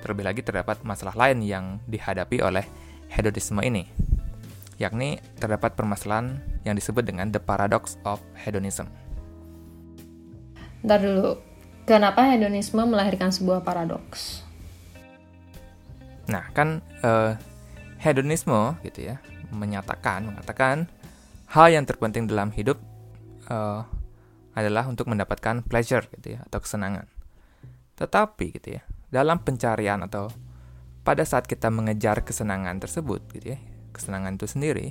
terlebih 0.00 0.24
lagi 0.24 0.40
terdapat 0.44 0.80
masalah 0.86 1.16
lain 1.16 1.42
yang 1.42 1.82
dihadapi 1.88 2.40
oleh 2.40 2.64
hedonisme 3.10 3.60
ini 3.60 3.88
yakni 4.78 5.22
terdapat 5.38 5.78
permasalahan 5.78 6.42
yang 6.66 6.74
disebut 6.74 7.06
dengan 7.06 7.30
the 7.30 7.38
paradox 7.38 8.00
of 8.02 8.18
hedonism. 8.34 8.90
Ntar 10.84 11.00
dulu, 11.00 11.40
kenapa 11.86 12.26
hedonisme 12.26 12.82
melahirkan 12.82 13.30
sebuah 13.32 13.62
paradoks? 13.62 14.44
Nah, 16.28 16.44
kan 16.52 16.80
uh, 17.04 17.36
hedonisme 18.00 18.76
gitu 18.84 19.14
ya, 19.14 19.16
menyatakan 19.54 20.28
mengatakan 20.28 20.90
hal 21.54 21.70
yang 21.70 21.86
terpenting 21.86 22.26
dalam 22.26 22.50
hidup 22.50 22.82
uh, 23.46 23.86
adalah 24.58 24.90
untuk 24.90 25.06
mendapatkan 25.06 25.62
pleasure 25.62 26.02
gitu 26.18 26.34
ya 26.34 26.42
atau 26.50 26.58
kesenangan. 26.58 27.06
Tetapi 27.94 28.58
gitu 28.58 28.74
ya, 28.74 28.82
dalam 29.14 29.38
pencarian 29.38 30.02
atau 30.02 30.34
pada 31.06 31.22
saat 31.22 31.46
kita 31.46 31.70
mengejar 31.70 32.26
kesenangan 32.26 32.82
tersebut 32.82 33.22
gitu 33.30 33.54
ya, 33.54 33.58
kesenangan 33.94 34.34
itu 34.34 34.50
sendiri 34.50 34.90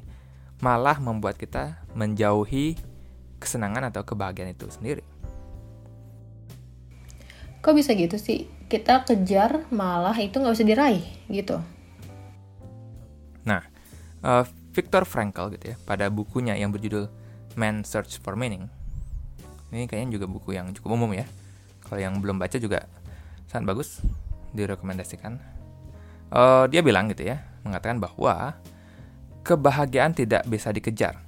malah 0.63 0.95
membuat 1.03 1.35
kita 1.35 1.83
menjauhi 1.99 2.79
kesenangan 3.43 3.91
atau 3.91 4.07
kebahagiaan 4.07 4.55
itu 4.55 4.71
sendiri. 4.71 5.03
Kok 7.59 7.75
bisa 7.75 7.91
gitu 7.91 8.15
sih? 8.15 8.47
Kita 8.71 9.03
kejar 9.03 9.67
malah 9.67 10.15
itu 10.15 10.39
nggak 10.39 10.55
bisa 10.55 10.63
diraih 10.67 11.03
gitu. 11.27 11.59
Nah, 13.43 13.67
uh, 14.23 14.47
Viktor 14.73 15.05
Frankl 15.05 15.53
gitu 15.53 15.73
ya 15.73 15.75
pada 15.85 16.09
bukunya 16.09 16.57
yang 16.57 16.73
berjudul 16.73 17.05
Man 17.53 17.85
Search 17.85 18.17
for 18.17 18.33
Meaning. 18.33 18.65
Ini 19.69 19.85
kayaknya 19.85 20.17
juga 20.17 20.25
buku 20.25 20.57
yang 20.57 20.73
cukup 20.73 20.97
umum 20.97 21.13
ya. 21.13 21.25
Kalau 21.85 22.01
yang 22.01 22.17
belum 22.17 22.41
baca 22.41 22.57
juga 22.57 22.89
sangat 23.49 23.69
bagus, 23.69 24.01
direkomendasikan. 24.57 25.37
Uh, 26.33 26.65
dia 26.69 26.81
bilang 26.81 27.09
gitu 27.13 27.29
ya, 27.29 27.45
mengatakan 27.61 28.01
bahwa 28.01 28.57
kebahagiaan 29.45 30.17
tidak 30.17 30.45
bisa 30.49 30.73
dikejar. 30.73 31.21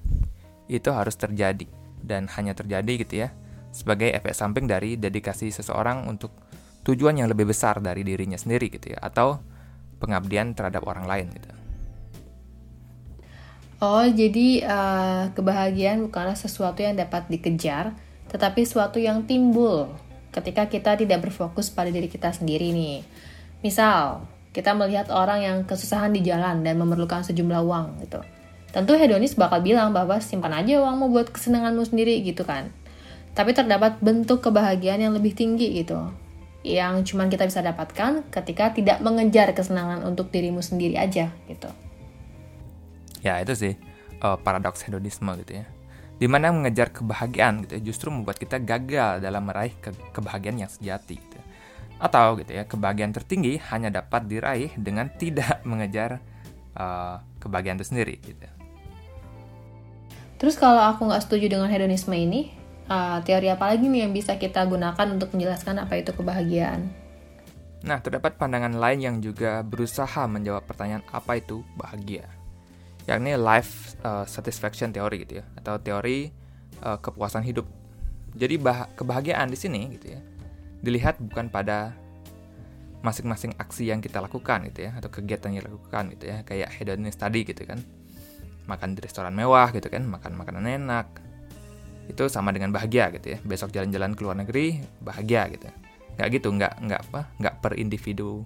Itu 0.65 0.89
harus 0.93 1.13
terjadi 1.13 1.69
dan 2.01 2.25
hanya 2.33 2.57
terjadi 2.57 2.93
gitu 3.05 3.25
ya 3.25 3.29
sebagai 3.75 4.13
efek 4.13 4.31
samping 4.31 4.69
dari 4.69 4.95
dedikasi 4.95 5.51
seseorang 5.51 6.07
untuk 6.07 6.31
tujuan 6.85 7.17
yang 7.17 7.27
lebih 7.27 7.49
besar 7.49 7.81
dari 7.81 8.05
dirinya 8.05 8.37
sendiri 8.37 8.69
gitu 8.71 8.93
ya 8.93 9.01
atau 9.01 9.41
pengabdian 9.97 10.53
terhadap 10.53 10.85
orang 10.85 11.09
lain 11.09 11.27
gitu. 11.33 11.54
Oh, 13.83 14.07
jadi 14.07 14.63
uh, 14.63 15.23
kebahagiaan 15.35 16.07
bukanlah 16.07 16.39
sesuatu 16.39 16.79
yang 16.79 16.95
dapat 16.95 17.27
dikejar, 17.27 17.91
tetapi 18.31 18.63
sesuatu 18.63 19.03
yang 19.03 19.27
timbul 19.27 19.91
ketika 20.31 20.71
kita 20.71 20.95
tidak 20.95 21.27
berfokus 21.27 21.67
pada 21.67 21.91
diri 21.91 22.07
kita 22.07 22.31
sendiri 22.31 22.71
nih. 22.71 23.03
Misal, 23.59 24.23
kita 24.55 24.71
melihat 24.71 25.11
orang 25.11 25.43
yang 25.43 25.57
kesusahan 25.67 26.15
di 26.15 26.23
jalan 26.23 26.63
dan 26.63 26.79
memerlukan 26.79 27.27
sejumlah 27.27 27.61
uang 27.67 27.87
gitu. 28.07 28.23
Tentu 28.71 28.95
hedonis 28.95 29.35
bakal 29.35 29.59
bilang 29.59 29.91
bahwa 29.91 30.23
simpan 30.23 30.55
aja 30.55 30.79
uangmu 30.79 31.11
buat 31.11 31.27
kesenanganmu 31.31 31.83
sendiri 31.83 32.23
gitu 32.23 32.47
kan. 32.47 32.71
Tapi 33.35 33.51
terdapat 33.51 33.99
bentuk 33.99 34.39
kebahagiaan 34.39 35.03
yang 35.03 35.11
lebih 35.11 35.35
tinggi 35.35 35.83
gitu. 35.83 35.99
Yang 36.63 37.11
cuma 37.11 37.27
kita 37.27 37.43
bisa 37.43 37.59
dapatkan 37.59 38.23
ketika 38.31 38.71
tidak 38.71 39.03
mengejar 39.03 39.51
kesenangan 39.51 40.07
untuk 40.07 40.31
dirimu 40.31 40.63
sendiri 40.63 40.95
aja 40.95 41.35
gitu. 41.51 41.67
Ya 43.25 43.41
itu 43.41 43.57
sih 43.57 43.73
uh, 44.21 44.37
paradoks 44.37 44.85
hedonisme 44.85 45.33
gitu 45.41 45.65
ya. 45.65 45.65
Di 46.15 46.29
mana 46.29 46.53
mengejar 46.53 46.93
kebahagiaan 46.93 47.65
gitu 47.65 47.73
ya, 47.75 47.81
justru 47.81 48.07
membuat 48.13 48.37
kita 48.37 48.61
gagal 48.61 49.19
dalam 49.19 49.49
meraih 49.49 49.73
ke 49.81 49.89
kebahagiaan 50.13 50.61
yang 50.61 50.69
sejati 50.69 51.17
gitu. 51.17 51.39
Atau 51.97 52.37
gitu 52.37 52.53
ya, 52.53 52.69
kebahagiaan 52.69 53.11
tertinggi 53.11 53.57
hanya 53.73 53.89
dapat 53.89 54.29
diraih 54.29 54.71
dengan 54.77 55.09
tidak 55.09 55.59
mengejar 55.69 56.21
uh, 56.77 57.17
kebahagiaan 57.41 57.81
itu 57.81 57.87
sendiri 57.89 58.15
gitu. 58.21 58.45
Terus 60.37 60.55
kalau 60.61 60.85
aku 60.85 61.09
nggak 61.09 61.25
setuju 61.25 61.49
dengan 61.49 61.65
hedonisme 61.65 62.13
ini, 62.13 62.53
uh, 62.91 63.23
teori 63.25 63.49
apa 63.49 63.73
lagi 63.73 63.89
nih 63.89 64.05
yang 64.05 64.13
bisa 64.13 64.37
kita 64.37 64.61
gunakan 64.69 65.07
untuk 65.09 65.33
menjelaskan 65.33 65.81
apa 65.81 65.97
itu 65.97 66.13
kebahagiaan? 66.13 66.91
Nah, 67.85 68.01
terdapat 68.01 68.35
pandangan 68.35 68.75
lain 68.75 68.99
yang 68.99 69.17
juga 69.21 69.61
berusaha 69.61 70.25
menjawab 70.25 70.65
pertanyaan 70.65 71.05
apa 71.13 71.37
itu 71.37 71.61
bahagia, 71.77 72.25
yakni 73.05 73.37
life 73.37 73.93
uh, 74.01 74.25
satisfaction 74.25 74.89
theory 74.89 75.25
gitu 75.25 75.41
ya, 75.41 75.45
atau 75.57 75.77
teori 75.77 76.29
uh, 76.81 76.97
kepuasan 76.97 77.45
hidup. 77.45 77.69
Jadi 78.35 78.59
bah 78.59 78.91
kebahagiaan 78.97 79.47
di 79.47 79.57
sini 79.57 79.95
gitu 79.95 80.17
ya, 80.17 80.21
dilihat 80.83 81.21
bukan 81.23 81.47
pada 81.47 81.95
masing-masing 83.05 83.53
aksi 83.61 83.93
yang 83.93 84.01
kita 84.01 84.17
lakukan 84.17 84.65
gitu 84.73 84.89
ya 84.89 84.97
atau 84.97 85.13
kegiatan 85.13 85.53
yang 85.53 85.61
dilakukan 85.61 86.09
gitu 86.17 86.25
ya 86.25 86.41
kayak 86.41 86.73
hedonis 86.73 87.13
tadi 87.13 87.45
gitu 87.45 87.61
kan. 87.61 87.77
Makan 88.65 88.97
di 88.97 89.05
restoran 89.05 89.37
mewah 89.37 89.69
gitu 89.69 89.93
kan 89.93 90.01
makan 90.01 90.33
makanan 90.33 90.65
enak. 90.65 91.07
Itu 92.09 92.25
sama 92.33 92.49
dengan 92.49 92.73
bahagia 92.73 93.13
gitu 93.13 93.37
ya 93.37 93.39
besok 93.45 93.69
jalan-jalan 93.69 94.17
ke 94.17 94.21
luar 94.25 94.41
negeri 94.41 94.81
bahagia 95.05 95.45
gitu. 95.53 95.69
Nggak 96.17 96.27
gitu 96.33 96.47
nggak 96.49 96.73
nggak 96.81 97.01
apa 97.13 97.21
nggak 97.37 97.55
per 97.61 97.77
individu 97.77 98.41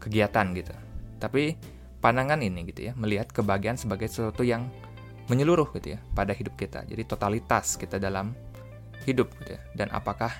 kegiatan 0.00 0.56
gitu. 0.56 0.72
Tapi 1.20 1.54
pandangan 2.02 2.42
ini 2.42 2.66
gitu 2.66 2.90
ya, 2.90 2.92
melihat 2.98 3.30
kebahagiaan 3.30 3.78
sebagai 3.78 4.10
sesuatu 4.10 4.42
yang 4.42 4.66
menyeluruh 5.30 5.70
gitu 5.78 5.94
ya 5.94 5.98
pada 6.12 6.34
hidup 6.34 6.58
kita. 6.58 6.82
Jadi 6.84 7.02
totalitas 7.06 7.78
kita 7.78 8.02
dalam 8.02 8.34
hidup 9.06 9.30
gitu 9.40 9.54
ya. 9.54 9.62
Dan 9.72 9.88
apakah 9.94 10.34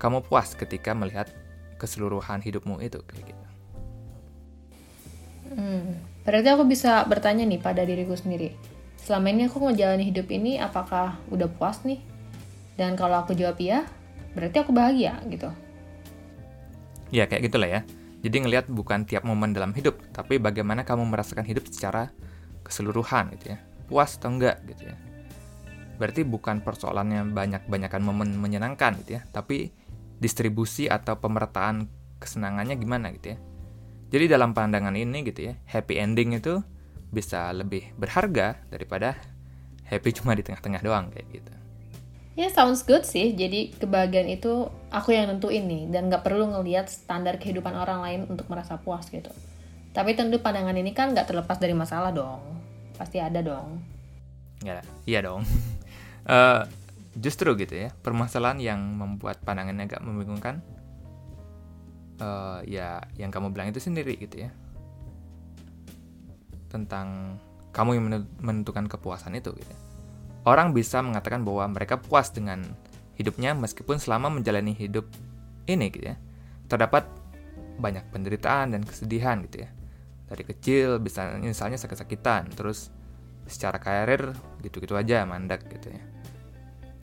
kamu 0.00 0.24
puas 0.24 0.56
ketika 0.56 0.96
melihat 0.96 1.28
keseluruhan 1.76 2.40
hidupmu 2.40 2.80
itu 2.80 2.98
kayak 3.04 3.24
gitu. 3.28 3.44
Hmm, 5.54 6.00
berarti 6.24 6.48
aku 6.50 6.64
bisa 6.64 7.04
bertanya 7.04 7.44
nih 7.44 7.60
pada 7.60 7.84
diriku 7.84 8.16
sendiri. 8.16 8.56
Selama 9.04 9.28
ini 9.30 9.44
aku 9.46 9.60
ngejalanin 9.60 10.08
hidup 10.08 10.32
ini 10.32 10.56
apakah 10.56 11.20
udah 11.28 11.46
puas 11.46 11.84
nih? 11.84 12.00
Dan 12.74 12.96
kalau 12.96 13.20
aku 13.20 13.36
jawab 13.36 13.60
iya, 13.60 13.84
berarti 14.32 14.56
aku 14.64 14.72
bahagia 14.72 15.20
gitu. 15.28 15.52
Ya 17.12 17.28
kayak 17.28 17.52
gitulah 17.52 17.70
ya. 17.70 17.80
Jadi 18.24 18.40
ngelihat 18.40 18.72
bukan 18.72 19.04
tiap 19.04 19.28
momen 19.28 19.52
dalam 19.52 19.76
hidup, 19.76 20.00
tapi 20.16 20.40
bagaimana 20.40 20.80
kamu 20.80 21.04
merasakan 21.12 21.44
hidup 21.44 21.68
secara 21.68 22.08
keseluruhan 22.64 23.36
gitu 23.36 23.52
ya. 23.52 23.60
Puas 23.84 24.16
atau 24.16 24.32
enggak 24.32 24.64
gitu 24.64 24.88
ya. 24.88 24.96
Berarti 26.00 26.24
bukan 26.24 26.64
persoalannya 26.64 27.28
banyak-banyakan 27.36 28.00
momen 28.00 28.32
menyenangkan 28.40 28.96
gitu 29.04 29.20
ya, 29.20 29.28
tapi 29.28 29.76
distribusi 30.16 30.88
atau 30.88 31.20
pemerataan 31.20 31.84
kesenangannya 32.16 32.80
gimana 32.80 33.12
gitu 33.12 33.36
ya. 33.36 33.38
Jadi 34.08 34.24
dalam 34.32 34.56
pandangan 34.56 34.96
ini 34.96 35.20
gitu 35.20 35.52
ya, 35.52 35.60
happy 35.68 36.00
ending 36.00 36.40
itu 36.40 36.64
bisa 37.12 37.52
lebih 37.52 37.92
berharga 38.00 38.56
daripada 38.72 39.20
happy 39.84 40.10
cuma 40.16 40.32
di 40.32 40.40
tengah-tengah 40.40 40.80
doang 40.80 41.12
kayak 41.12 41.28
gitu. 41.28 41.63
Ya 42.34 42.50
sounds 42.50 42.82
good 42.82 43.06
sih. 43.06 43.30
Jadi 43.30 43.70
kebahagiaan 43.78 44.26
itu 44.26 44.66
aku 44.90 45.14
yang 45.14 45.30
nentuin 45.30 45.70
nih 45.70 45.86
dan 45.86 46.10
nggak 46.10 46.26
perlu 46.26 46.50
ngelihat 46.50 46.90
standar 46.90 47.38
kehidupan 47.38 47.70
orang 47.70 48.02
lain 48.02 48.20
untuk 48.26 48.50
merasa 48.50 48.74
puas 48.74 49.06
gitu. 49.06 49.30
Tapi 49.94 50.18
tentu 50.18 50.42
pandangan 50.42 50.74
ini 50.74 50.90
kan 50.90 51.14
nggak 51.14 51.30
terlepas 51.30 51.62
dari 51.62 51.70
masalah 51.70 52.10
dong. 52.10 52.42
Pasti 52.98 53.22
ada 53.22 53.38
dong. 53.38 53.78
Ya, 54.66 54.82
iya 55.06 55.22
dong. 55.22 55.46
uh, 56.26 56.66
justru 57.24 57.54
gitu 57.54 57.86
ya, 57.86 57.94
permasalahan 58.02 58.58
yang 58.58 58.82
membuat 58.82 59.38
pandangannya 59.46 59.86
agak 59.86 60.02
membingungkan. 60.02 60.58
Uh, 62.18 62.62
ya, 62.66 63.02
yang 63.14 63.30
kamu 63.30 63.54
bilang 63.54 63.70
itu 63.70 63.78
sendiri 63.78 64.18
gitu 64.18 64.42
ya. 64.42 64.50
Tentang 66.66 67.38
kamu 67.70 67.90
yang 67.94 68.26
menentukan 68.42 68.90
kepuasan 68.90 69.38
itu 69.38 69.54
gitu. 69.54 69.74
Orang 70.44 70.76
bisa 70.76 71.00
mengatakan 71.00 71.40
bahwa 71.40 71.64
mereka 71.72 71.96
puas 71.96 72.28
dengan 72.28 72.60
hidupnya 73.16 73.56
meskipun 73.56 73.96
selama 73.96 74.28
menjalani 74.28 74.76
hidup 74.76 75.08
ini 75.64 75.88
gitu 75.88 76.12
ya. 76.12 76.16
Terdapat 76.68 77.08
banyak 77.80 78.04
penderitaan 78.12 78.76
dan 78.76 78.84
kesedihan 78.84 79.40
gitu 79.48 79.64
ya. 79.64 79.70
Dari 80.28 80.44
kecil 80.44 81.00
bisa 81.00 81.32
misalnya 81.40 81.80
sakit-sakitan, 81.80 82.52
terus 82.52 82.92
secara 83.48 83.80
karir 83.80 84.36
gitu-gitu 84.60 84.96
aja 84.96 85.24
mandek 85.24 85.64
gitu 85.68 85.96
ya. 85.96 86.02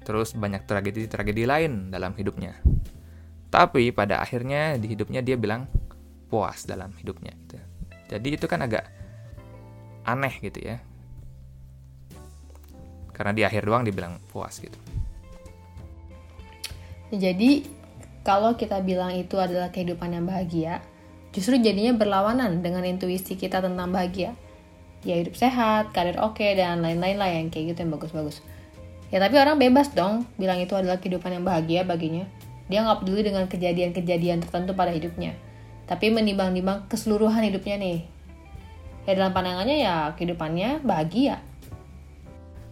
Terus 0.06 0.38
banyak 0.38 0.66
tragedi-tragedi 0.70 1.46
lain 1.46 1.90
dalam 1.90 2.14
hidupnya. 2.14 2.58
Tapi 3.50 3.90
pada 3.90 4.22
akhirnya 4.22 4.78
di 4.78 4.94
hidupnya 4.94 5.26
dia 5.26 5.38
bilang 5.38 5.66
puas 6.30 6.66
dalam 6.70 6.94
hidupnya 6.94 7.34
gitu. 7.46 7.58
Jadi 8.14 8.28
itu 8.38 8.46
kan 8.46 8.62
agak 8.66 8.86
aneh 10.06 10.34
gitu 10.42 10.62
ya 10.62 10.82
karena 13.12 13.32
di 13.36 13.44
akhir 13.46 13.68
doang 13.68 13.84
dibilang 13.86 14.18
puas 14.32 14.58
gitu 14.60 14.76
jadi 17.12 17.68
kalau 18.24 18.56
kita 18.56 18.80
bilang 18.82 19.12
itu 19.16 19.36
adalah 19.38 19.70
kehidupan 19.70 20.16
yang 20.16 20.26
bahagia 20.26 20.84
justru 21.36 21.60
jadinya 21.60 21.96
berlawanan 21.96 22.64
dengan 22.64 22.84
intuisi 22.88 23.36
kita 23.36 23.64
tentang 23.64 23.92
bahagia 23.92 24.36
ya 25.02 25.18
hidup 25.18 25.34
sehat, 25.34 25.94
karir 25.94 26.18
oke, 26.22 26.38
okay, 26.38 26.54
dan 26.54 26.82
lain-lain 26.86 27.18
lah 27.18 27.30
yang 27.30 27.50
kayak 27.50 27.74
gitu 27.74 27.86
yang 27.86 27.92
bagus-bagus. 27.94 28.42
Ya 29.12 29.20
tapi 29.20 29.36
orang 29.36 29.60
bebas 29.60 29.92
dong 29.92 30.24
bilang 30.40 30.62
itu 30.62 30.72
adalah 30.78 31.02
kehidupan 31.02 31.36
yang 31.36 31.44
bahagia 31.44 31.84
baginya. 31.84 32.24
Dia 32.72 32.88
nggak 32.88 33.04
peduli 33.04 33.22
dengan 33.28 33.44
kejadian-kejadian 33.52 34.48
tertentu 34.48 34.72
pada 34.72 34.96
hidupnya. 34.96 35.36
Tapi 35.90 36.08
menimbang-nimbang 36.14 36.88
keseluruhan 36.88 37.44
hidupnya 37.44 37.76
nih. 37.76 38.00
Ya 39.04 39.12
dalam 39.18 39.36
pandangannya 39.36 39.84
ya 39.84 39.96
kehidupannya 40.16 40.86
bahagia. 40.86 41.44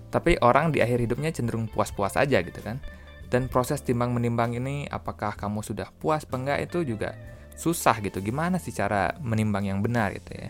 Tapi 0.10 0.42
orang 0.42 0.74
di 0.74 0.82
akhir 0.82 1.06
hidupnya 1.06 1.30
cenderung 1.30 1.70
puas-puas 1.70 2.18
aja 2.18 2.42
gitu 2.42 2.60
kan. 2.62 2.82
Dan 3.30 3.46
proses 3.46 3.86
timbang 3.86 4.10
menimbang 4.10 4.58
ini 4.58 4.90
apakah 4.90 5.38
kamu 5.38 5.62
sudah 5.62 5.94
puas 6.02 6.26
apa 6.26 6.36
enggak 6.38 6.60
itu 6.66 6.82
juga 6.82 7.14
susah 7.54 8.02
gitu. 8.02 8.18
Gimana 8.20 8.58
sih 8.58 8.74
cara 8.74 9.14
menimbang 9.22 9.70
yang 9.70 9.80
benar 9.86 10.14
gitu 10.18 10.34
ya. 10.34 10.50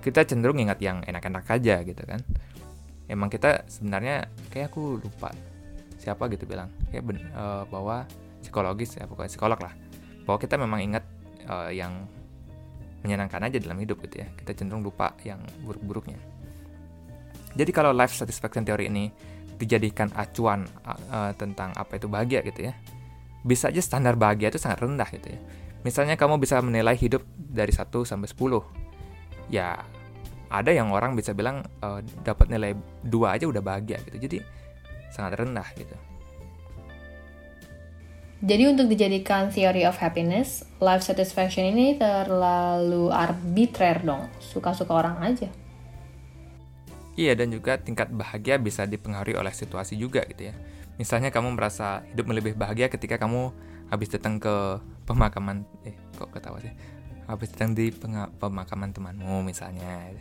Kita 0.00 0.24
cenderung 0.24 0.56
ingat 0.56 0.80
yang 0.80 1.04
enak-enak 1.04 1.44
aja 1.44 1.84
gitu 1.84 2.02
kan. 2.08 2.24
Emang 3.06 3.28
kita 3.28 3.68
sebenarnya 3.68 4.32
kayak 4.48 4.72
aku 4.72 4.98
lupa 4.98 5.30
siapa 6.06 6.28
gitu 6.30 6.46
bilang 6.46 6.70
ya 6.94 7.02
ben, 7.02 7.18
uh, 7.34 7.66
bahwa 7.66 8.06
psikologis 8.38 8.94
ya 8.94 9.10
pokoknya 9.10 9.30
psikolog 9.32 9.58
lah 9.58 9.74
bahwa 10.22 10.38
kita 10.38 10.54
memang 10.54 10.80
ingat 10.84 11.04
uh, 11.50 11.72
yang 11.72 12.06
menyenangkan 13.02 13.42
aja 13.42 13.58
dalam 13.58 13.78
hidup 13.82 13.98
gitu 14.06 14.22
ya 14.22 14.28
kita 14.38 14.54
cenderung 14.54 14.86
lupa 14.86 15.18
yang 15.26 15.42
buruk-buruknya 15.66 16.18
jadi 17.56 17.70
kalau 17.72 17.96
life 17.96 18.12
satisfaction 18.12 18.68
theory 18.68 18.92
ini 18.92 19.08
dijadikan 19.56 20.12
acuan 20.12 20.68
uh, 20.84 21.32
tentang 21.32 21.72
apa 21.72 21.96
itu 21.96 22.06
bahagia 22.06 22.44
gitu 22.44 22.68
ya, 22.68 22.76
bisa 23.40 23.72
aja 23.72 23.80
standar 23.80 24.14
bahagia 24.14 24.52
itu 24.52 24.60
sangat 24.60 24.84
rendah 24.84 25.08
gitu 25.08 25.32
ya. 25.32 25.40
Misalnya 25.80 26.20
kamu 26.20 26.36
bisa 26.36 26.60
menilai 26.60 26.98
hidup 26.98 27.24
dari 27.38 27.72
1 27.72 27.88
sampai 28.04 28.28
10. 28.28 28.60
Ya, 29.48 29.80
ada 30.52 30.70
yang 30.74 30.92
orang 30.92 31.16
bisa 31.16 31.32
bilang 31.32 31.64
uh, 31.80 32.04
dapat 32.26 32.52
nilai 32.52 32.76
2 33.06 33.34
aja 33.34 33.48
udah 33.48 33.62
bahagia 33.64 33.96
gitu. 34.04 34.18
Jadi 34.20 34.38
sangat 35.08 35.40
rendah 35.40 35.64
gitu. 35.80 35.96
Jadi 38.44 38.68
untuk 38.68 38.92
dijadikan 38.92 39.48
theory 39.48 39.88
of 39.88 39.96
happiness, 39.96 40.60
life 40.76 41.00
satisfaction 41.00 41.72
ini 41.72 41.96
terlalu 41.96 43.08
arbitrer 43.08 44.04
dong. 44.04 44.28
Suka-suka 44.44 44.92
orang 44.92 45.16
aja. 45.24 45.48
Iya, 47.16 47.32
dan 47.32 47.48
juga 47.48 47.80
tingkat 47.80 48.12
bahagia 48.12 48.60
bisa 48.60 48.84
dipengaruhi 48.84 49.40
oleh 49.40 49.48
situasi 49.48 49.96
juga 49.96 50.20
gitu 50.28 50.52
ya. 50.52 50.54
Misalnya 51.00 51.32
kamu 51.32 51.56
merasa 51.56 52.04
hidup 52.12 52.28
lebih 52.28 52.52
bahagia 52.52 52.92
ketika 52.92 53.16
kamu 53.16 53.56
habis 53.88 54.12
datang 54.12 54.36
ke 54.36 54.80
pemakaman, 55.08 55.64
eh 55.88 55.96
kok 56.12 56.28
ketawa 56.28 56.60
sih? 56.60 56.72
Habis 57.24 57.56
datang 57.56 57.72
di 57.72 57.88
pemakaman 58.36 58.92
temanmu 58.92 59.40
misalnya. 59.48 60.12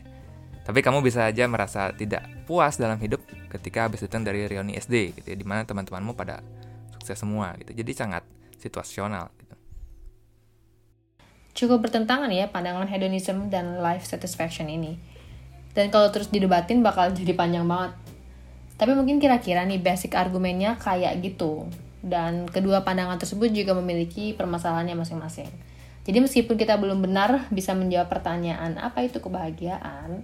Tapi 0.65 0.79
kamu 0.81 1.03
bisa 1.05 1.27
aja 1.27 1.45
merasa 1.45 1.93
tidak 1.93 2.25
puas 2.47 2.79
dalam 2.79 2.97
hidup 2.97 3.21
ketika 3.51 3.85
habis 3.85 4.01
datang 4.01 4.25
dari 4.25 4.47
reuni 4.47 4.79
SD 4.79 5.19
gitu 5.19 5.27
ya, 5.29 5.37
di 5.37 5.45
mana 5.45 5.67
teman-temanmu 5.67 6.15
pada 6.15 6.41
sukses 6.95 7.19
semua 7.19 7.53
gitu. 7.59 7.75
Jadi 7.75 7.91
sangat 7.91 8.23
situasional 8.57 9.29
gitu. 9.37 9.55
Cukup 11.55 11.87
bertentangan 11.87 12.31
ya 12.31 12.47
pandangan 12.49 12.87
hedonism 12.87 13.51
dan 13.51 13.83
life 13.83 14.07
satisfaction 14.07 14.71
ini 14.71 15.14
dan 15.75 15.91
kalau 15.91 16.07
terus 16.09 16.31
didebatin 16.31 16.79
bakal 16.79 17.11
jadi 17.11 17.35
panjang 17.35 17.67
banget. 17.67 17.93
Tapi 18.79 18.91
mungkin 18.95 19.19
kira-kira 19.19 19.67
nih 19.67 19.79
basic 19.79 20.15
argumennya 20.15 20.79
kayak 20.79 21.19
gitu. 21.19 21.67
Dan 21.99 22.47
kedua 22.47 22.87
pandangan 22.87 23.19
tersebut 23.19 23.51
juga 23.51 23.75
memiliki 23.75 24.31
permasalahannya 24.33 24.95
masing-masing. 24.95 25.51
Jadi 26.05 26.17
meskipun 26.21 26.55
kita 26.55 26.77
belum 26.77 27.01
benar 27.01 27.49
bisa 27.49 27.73
menjawab 27.73 28.07
pertanyaan 28.07 28.77
apa 28.77 29.03
itu 29.03 29.17
kebahagiaan, 29.17 30.21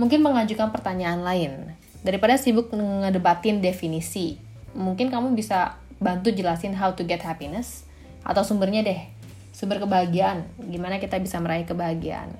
mungkin 0.00 0.24
mengajukan 0.24 0.72
pertanyaan 0.72 1.20
lain. 1.20 1.76
Daripada 2.00 2.40
sibuk 2.40 2.72
ngedebatin 2.72 3.60
definisi, 3.60 4.40
mungkin 4.72 5.12
kamu 5.12 5.36
bisa 5.36 5.76
bantu 6.00 6.32
jelasin 6.32 6.74
how 6.74 6.96
to 6.96 7.04
get 7.04 7.20
happiness 7.22 7.84
atau 8.24 8.40
sumbernya 8.42 8.82
deh. 8.82 9.00
Sumber 9.52 9.78
kebahagiaan, 9.84 10.48
gimana 10.64 10.96
kita 10.96 11.20
bisa 11.20 11.36
meraih 11.38 11.68
kebahagiaan. 11.68 12.32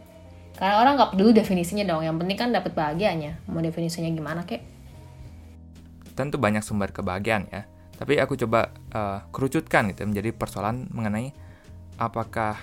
Karena 0.57 0.79
orang 0.79 0.95
nggak 1.01 1.11
peduli 1.17 1.33
definisinya 1.33 1.85
dong, 1.89 2.05
yang 2.05 2.17
penting 2.21 2.39
kan 2.39 2.49
dapat 2.53 2.77
bahagianya. 2.77 3.41
Mau 3.49 3.59
definisinya 3.65 4.09
gimana 4.13 4.45
kek? 4.45 4.63
Tentu 6.13 6.37
banyak 6.37 6.61
sumber 6.61 6.93
kebahagiaan 6.93 7.49
ya. 7.49 7.65
Tapi 7.97 8.19
aku 8.19 8.35
coba 8.35 8.75
uh, 8.93 9.25
kerucutkan 9.31 9.91
gitu 9.95 10.05
menjadi 10.05 10.35
persoalan 10.35 10.91
mengenai 10.91 11.31
apakah 11.97 12.59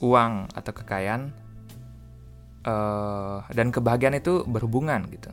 uang 0.00 0.48
atau 0.56 0.72
kekayaan 0.72 1.28
uh, 2.64 3.44
dan 3.52 3.68
kebahagiaan 3.68 4.16
itu 4.16 4.42
berhubungan 4.48 5.04
gitu. 5.12 5.28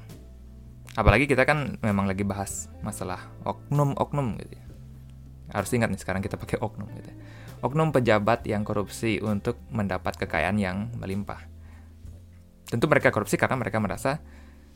Apalagi 0.98 1.30
kita 1.30 1.46
kan 1.46 1.78
memang 1.86 2.10
lagi 2.10 2.26
bahas 2.26 2.68
masalah 2.82 3.22
oknum-oknum 3.46 4.38
gitu 4.42 4.54
ya. 4.58 4.66
Harus 5.54 5.72
ingat 5.72 5.94
nih 5.94 6.02
sekarang 6.02 6.22
kita 6.26 6.36
pakai 6.36 6.60
oknum 6.60 6.90
gitu. 6.98 7.10
Ya. 7.14 7.18
Oknum 7.62 7.90
pejabat 7.90 8.46
yang 8.46 8.62
korupsi 8.62 9.18
untuk 9.18 9.58
mendapat 9.74 10.14
kekayaan 10.22 10.58
yang 10.62 10.94
melimpah. 10.94 11.42
Tentu 12.70 12.86
mereka 12.86 13.10
korupsi 13.10 13.40
karena 13.40 13.58
mereka 13.58 13.82
merasa 13.82 14.22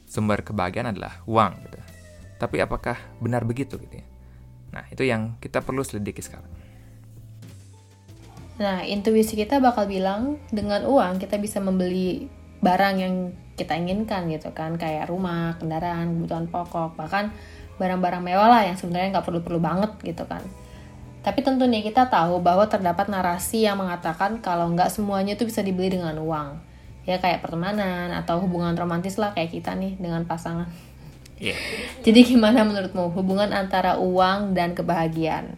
sumber 0.10 0.42
kebahagiaan 0.42 0.90
adalah 0.90 1.22
uang 1.30 1.54
gitu. 1.68 1.80
Tapi 2.42 2.58
apakah 2.58 2.98
benar 3.22 3.46
begitu 3.46 3.78
gitu 3.78 4.02
ya? 4.02 4.06
Nah, 4.72 4.84
itu 4.90 5.06
yang 5.06 5.38
kita 5.38 5.62
perlu 5.62 5.86
selidiki 5.86 6.24
sekarang. 6.24 6.50
Nah, 8.58 8.82
intuisi 8.86 9.38
kita 9.38 9.62
bakal 9.62 9.86
bilang 9.86 10.42
dengan 10.50 10.86
uang 10.86 11.22
kita 11.22 11.38
bisa 11.38 11.62
membeli 11.62 12.30
barang 12.62 12.96
yang 12.98 13.14
kita 13.58 13.78
inginkan 13.78 14.30
gitu 14.30 14.54
kan 14.54 14.78
kayak 14.78 15.10
rumah, 15.10 15.58
kendaraan, 15.58 16.18
kebutuhan 16.18 16.46
pokok, 16.50 16.98
bahkan 16.98 17.34
barang-barang 17.78 18.22
mewah 18.22 18.48
lah 18.50 18.62
yang 18.66 18.78
sebenarnya 18.78 19.18
nggak 19.18 19.26
perlu-perlu 19.26 19.60
banget 19.62 19.92
gitu 20.06 20.24
kan. 20.26 20.42
Tapi 21.22 21.46
tentu 21.46 21.70
nih 21.70 21.86
kita 21.86 22.10
tahu 22.10 22.42
bahwa 22.42 22.66
terdapat 22.66 23.06
narasi 23.06 23.70
yang 23.70 23.78
mengatakan 23.78 24.42
kalau 24.42 24.74
nggak 24.74 24.90
semuanya 24.90 25.38
itu 25.38 25.46
bisa 25.46 25.62
dibeli 25.62 25.94
dengan 25.94 26.18
uang. 26.18 26.58
Ya 27.06 27.22
kayak 27.22 27.46
pertemanan 27.46 28.10
atau 28.14 28.42
hubungan 28.42 28.74
romantis 28.74 29.22
lah 29.22 29.34
kayak 29.38 29.54
kita 29.54 29.78
nih 29.78 30.02
dengan 30.02 30.26
pasangan. 30.26 30.70
Yeah. 31.38 31.58
Jadi 32.06 32.34
gimana 32.34 32.66
menurutmu 32.66 33.14
hubungan 33.14 33.54
antara 33.54 33.98
uang 34.02 34.58
dan 34.58 34.74
kebahagiaan? 34.74 35.58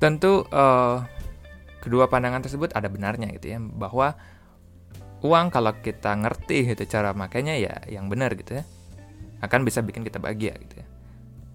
Tentu 0.00 0.48
uh, 0.48 1.04
kedua 1.84 2.08
pandangan 2.08 2.44
tersebut 2.44 2.72
ada 2.72 2.88
benarnya 2.88 3.28
gitu 3.36 3.52
ya 3.52 3.60
bahwa 3.60 4.16
uang 5.20 5.52
kalau 5.52 5.76
kita 5.80 6.16
ngerti 6.16 6.72
gitu 6.72 6.84
cara 6.88 7.12
makanya 7.12 7.56
ya 7.56 7.84
yang 7.88 8.08
benar 8.08 8.32
gitu 8.36 8.60
ya 8.60 8.64
akan 9.44 9.64
bisa 9.64 9.84
bikin 9.84 10.04
kita 10.04 10.16
bahagia 10.16 10.56
gitu 10.60 10.80
ya. 10.80 10.89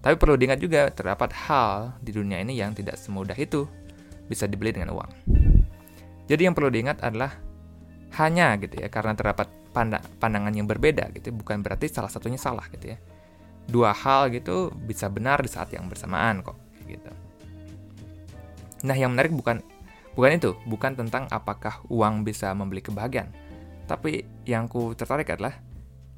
Tapi 0.00 0.14
perlu 0.20 0.38
diingat 0.38 0.60
juga 0.62 0.88
terdapat 0.92 1.34
hal 1.46 1.98
di 1.98 2.14
dunia 2.14 2.38
ini 2.40 2.54
yang 2.54 2.72
tidak 2.76 3.00
semudah 3.00 3.34
itu 3.34 3.66
bisa 4.26 4.46
dibeli 4.46 4.74
dengan 4.74 4.94
uang. 4.94 5.10
Jadi 6.26 6.42
yang 6.46 6.54
perlu 6.54 6.70
diingat 6.70 7.02
adalah 7.02 7.34
hanya 8.18 8.54
gitu 8.58 8.80
ya 8.80 8.88
karena 8.90 9.14
terdapat 9.14 9.50
pandangan 10.18 10.54
yang 10.56 10.64
berbeda 10.64 11.12
gitu 11.12 11.36
bukan 11.36 11.60
berarti 11.60 11.90
salah 11.90 12.08
satunya 12.08 12.38
salah 12.38 12.66
gitu 12.70 12.94
ya. 12.94 12.98
Dua 13.66 13.90
hal 13.90 14.30
gitu 14.30 14.70
bisa 14.72 15.10
benar 15.10 15.42
di 15.42 15.50
saat 15.50 15.74
yang 15.74 15.90
bersamaan 15.90 16.42
kok 16.42 16.54
gitu. 16.86 17.10
Nah, 18.86 18.94
yang 18.94 19.10
menarik 19.14 19.34
bukan 19.34 19.58
bukan 20.14 20.30
itu, 20.38 20.50
bukan 20.70 20.94
tentang 20.94 21.26
apakah 21.34 21.82
uang 21.90 22.22
bisa 22.22 22.54
membeli 22.54 22.80
kebahagiaan. 22.80 23.34
Tapi 23.90 24.22
yang 24.46 24.70
ku 24.70 24.94
tertarik 24.94 25.30
adalah 25.34 25.58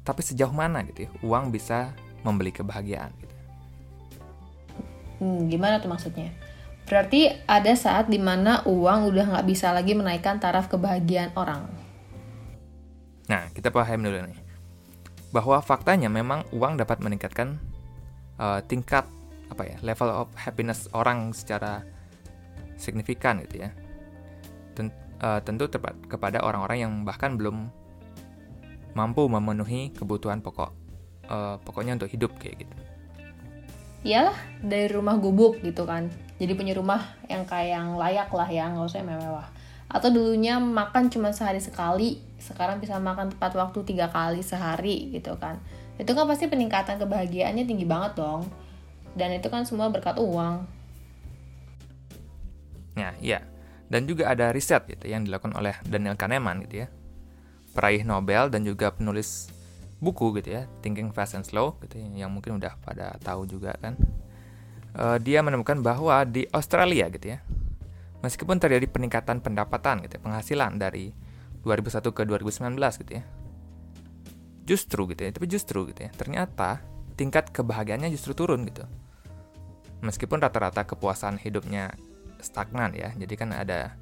tapi 0.05 0.25
sejauh 0.25 0.53
mana 0.53 0.81
gitu 0.89 1.05
ya 1.05 1.09
uang 1.21 1.53
bisa 1.53 1.93
membeli 2.25 2.49
kebahagiaan 2.49 3.13
gitu. 3.21 3.28
Hmm, 5.19 5.51
gimana 5.51 5.83
tuh 5.83 5.91
maksudnya? 5.91 6.31
Berarti 6.89 7.29
ada 7.45 7.69
saat 7.77 8.09
di 8.09 8.17
mana 8.17 8.65
uang 8.65 9.13
udah 9.13 9.25
nggak 9.35 9.47
bisa 9.47 9.69
lagi 9.69 9.93
menaikkan 9.93 10.41
taraf 10.41 10.71
kebahagiaan 10.71 11.35
orang. 11.37 11.69
Nah, 13.29 13.45
kita 13.53 13.69
paham 13.69 14.01
dulu 14.01 14.25
nih. 14.25 14.39
Bahwa 15.29 15.61
faktanya 15.61 16.09
memang 16.09 16.47
uang 16.49 16.81
dapat 16.81 16.97
meningkatkan 16.97 17.61
uh, 18.41 18.57
tingkat 18.65 19.05
apa 19.49 19.63
ya 19.65 19.77
level 19.85 20.09
of 20.25 20.27
happiness 20.33 20.89
orang 20.97 21.29
secara 21.29 21.85
signifikan 22.79 23.45
gitu 23.45 23.69
ya. 23.69 23.69
Ten, 24.73 24.89
uh, 25.21 25.37
tentu 25.45 25.69
tepat 25.69 25.93
kepada 26.09 26.41
orang-orang 26.41 26.77
yang 26.81 26.93
bahkan 27.05 27.37
belum 27.37 27.69
mampu 28.97 29.29
memenuhi 29.29 29.93
kebutuhan 29.93 30.41
pokok 30.41 30.73
uh, 31.29 31.55
pokoknya 31.61 31.95
untuk 32.01 32.09
hidup 32.09 32.33
kayak 32.41 32.65
gitu 32.65 32.75
iyalah 34.03 34.35
dari 34.63 34.87
rumah 34.91 35.19
gubuk 35.19 35.59
gitu 35.59 35.83
kan. 35.83 36.07
Jadi 36.39 36.55
punya 36.55 36.71
rumah 36.71 37.03
yang 37.27 37.43
kayak 37.43 37.75
yang 37.75 37.87
layak 37.99 38.31
lah 38.31 38.47
ya 38.47 38.71
nggak 38.71 38.87
usah 38.87 39.03
mewah. 39.03 39.47
Atau 39.91 40.13
dulunya 40.13 40.61
makan 40.61 41.11
cuma 41.11 41.35
sehari 41.35 41.59
sekali 41.59 42.21
sekarang 42.39 42.79
bisa 42.79 42.95
makan 43.01 43.35
tepat 43.35 43.57
waktu 43.59 43.83
tiga 43.83 44.07
kali 44.07 44.39
sehari 44.39 45.11
gitu 45.11 45.35
kan. 45.35 45.59
Itu 45.99 46.15
kan 46.15 46.23
pasti 46.31 46.47
peningkatan 46.47 46.95
kebahagiaannya 46.95 47.67
tinggi 47.67 47.83
banget 47.83 48.15
dong. 48.15 48.47
Dan 49.19 49.35
itu 49.35 49.51
kan 49.51 49.67
semua 49.67 49.91
berkat 49.91 50.15
uang. 50.15 50.63
Ya 52.95 53.11
iya. 53.19 53.39
Dan 53.89 54.05
juga 54.05 54.29
ada 54.29 54.53
riset 54.53 54.85
gitu 54.85 55.09
yang 55.09 55.25
dilakukan 55.25 55.57
oleh 55.57 55.75
Daniel 55.83 56.15
Kahneman 56.15 56.63
gitu 56.69 56.85
ya. 56.85 56.87
Peraih 57.75 58.05
Nobel 58.05 58.47
dan 58.47 58.63
juga 58.63 58.93
penulis 58.93 59.49
buku 59.99 60.39
gitu 60.39 60.55
ya, 60.55 60.63
Thinking 60.79 61.11
Fast 61.11 61.35
and 61.35 61.45
Slow 61.45 61.75
gitu 61.83 61.99
ya, 61.99 62.25
yang 62.25 62.31
mungkin 62.31 62.59
udah 62.59 62.75
pada 62.79 63.15
tahu 63.19 63.47
juga 63.47 63.75
kan. 63.79 63.95
Uh, 64.95 65.21
dia 65.21 65.45
menemukan 65.45 65.79
bahwa 65.85 66.25
di 66.25 66.49
Australia 66.49 67.07
gitu 67.13 67.37
ya, 67.37 67.39
meskipun 68.25 68.57
terjadi 68.57 68.89
peningkatan 68.89 69.43
pendapatan 69.43 70.01
gitu 70.03 70.17
ya, 70.17 70.21
penghasilan 70.23 70.81
dari 70.81 71.13
2001 71.61 72.09
ke 72.15 72.21
2019 72.25 73.01
gitu 73.05 73.11
ya. 73.19 73.23
Justru 74.65 75.01
gitu 75.13 75.21
ya, 75.27 75.31
tapi 75.35 75.45
justru 75.45 75.79
gitu 75.91 76.01
ya, 76.07 76.11
ternyata 76.15 76.81
tingkat 77.19 77.51
kebahagiaannya 77.53 78.09
justru 78.09 78.33
turun 78.33 78.65
gitu. 78.65 78.87
Meskipun 79.99 80.39
rata-rata 80.39 80.87
kepuasan 80.87 81.37
hidupnya 81.43 81.91
stagnan 82.39 82.95
ya, 82.95 83.11
jadi 83.19 83.33
kan 83.35 83.51
ada 83.51 83.99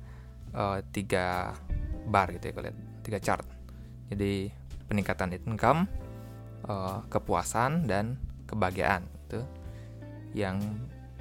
uh, 0.54 0.80
tiga 0.94 1.58
bar 2.08 2.32
gitu 2.32 2.50
ya 2.50 2.54
kalau 2.56 2.72
tiga 3.04 3.20
chart 3.20 3.48
jadi 4.08 4.48
peningkatan 4.88 5.36
income, 5.36 5.86
uh, 6.68 7.04
kepuasan 7.12 7.86
dan 7.86 8.18
kebahagiaan 8.48 9.04
itu 9.28 9.40
yang 10.34 10.60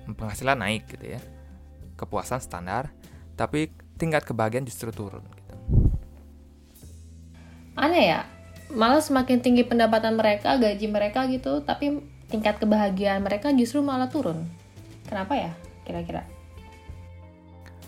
penghasilan 0.06 0.58
naik 0.58 0.86
gitu 0.90 1.18
ya. 1.18 1.20
Kepuasan 1.98 2.40
standar, 2.40 2.92
tapi 3.34 3.72
tingkat 3.96 4.24
kebahagiaan 4.24 4.64
justru 4.68 4.92
turun 4.92 5.24
gitu. 5.34 5.54
Aneh 7.76 8.16
ya, 8.16 8.20
malah 8.72 9.02
semakin 9.02 9.40
tinggi 9.44 9.64
pendapatan 9.66 10.16
mereka, 10.16 10.56
gaji 10.56 10.86
mereka 10.88 11.24
gitu, 11.28 11.60
tapi 11.64 12.00
tingkat 12.30 12.60
kebahagiaan 12.60 13.24
mereka 13.24 13.52
justru 13.52 13.80
malah 13.80 14.08
turun. 14.08 14.44
Kenapa 15.08 15.36
ya 15.36 15.52
kira-kira? 15.84 16.24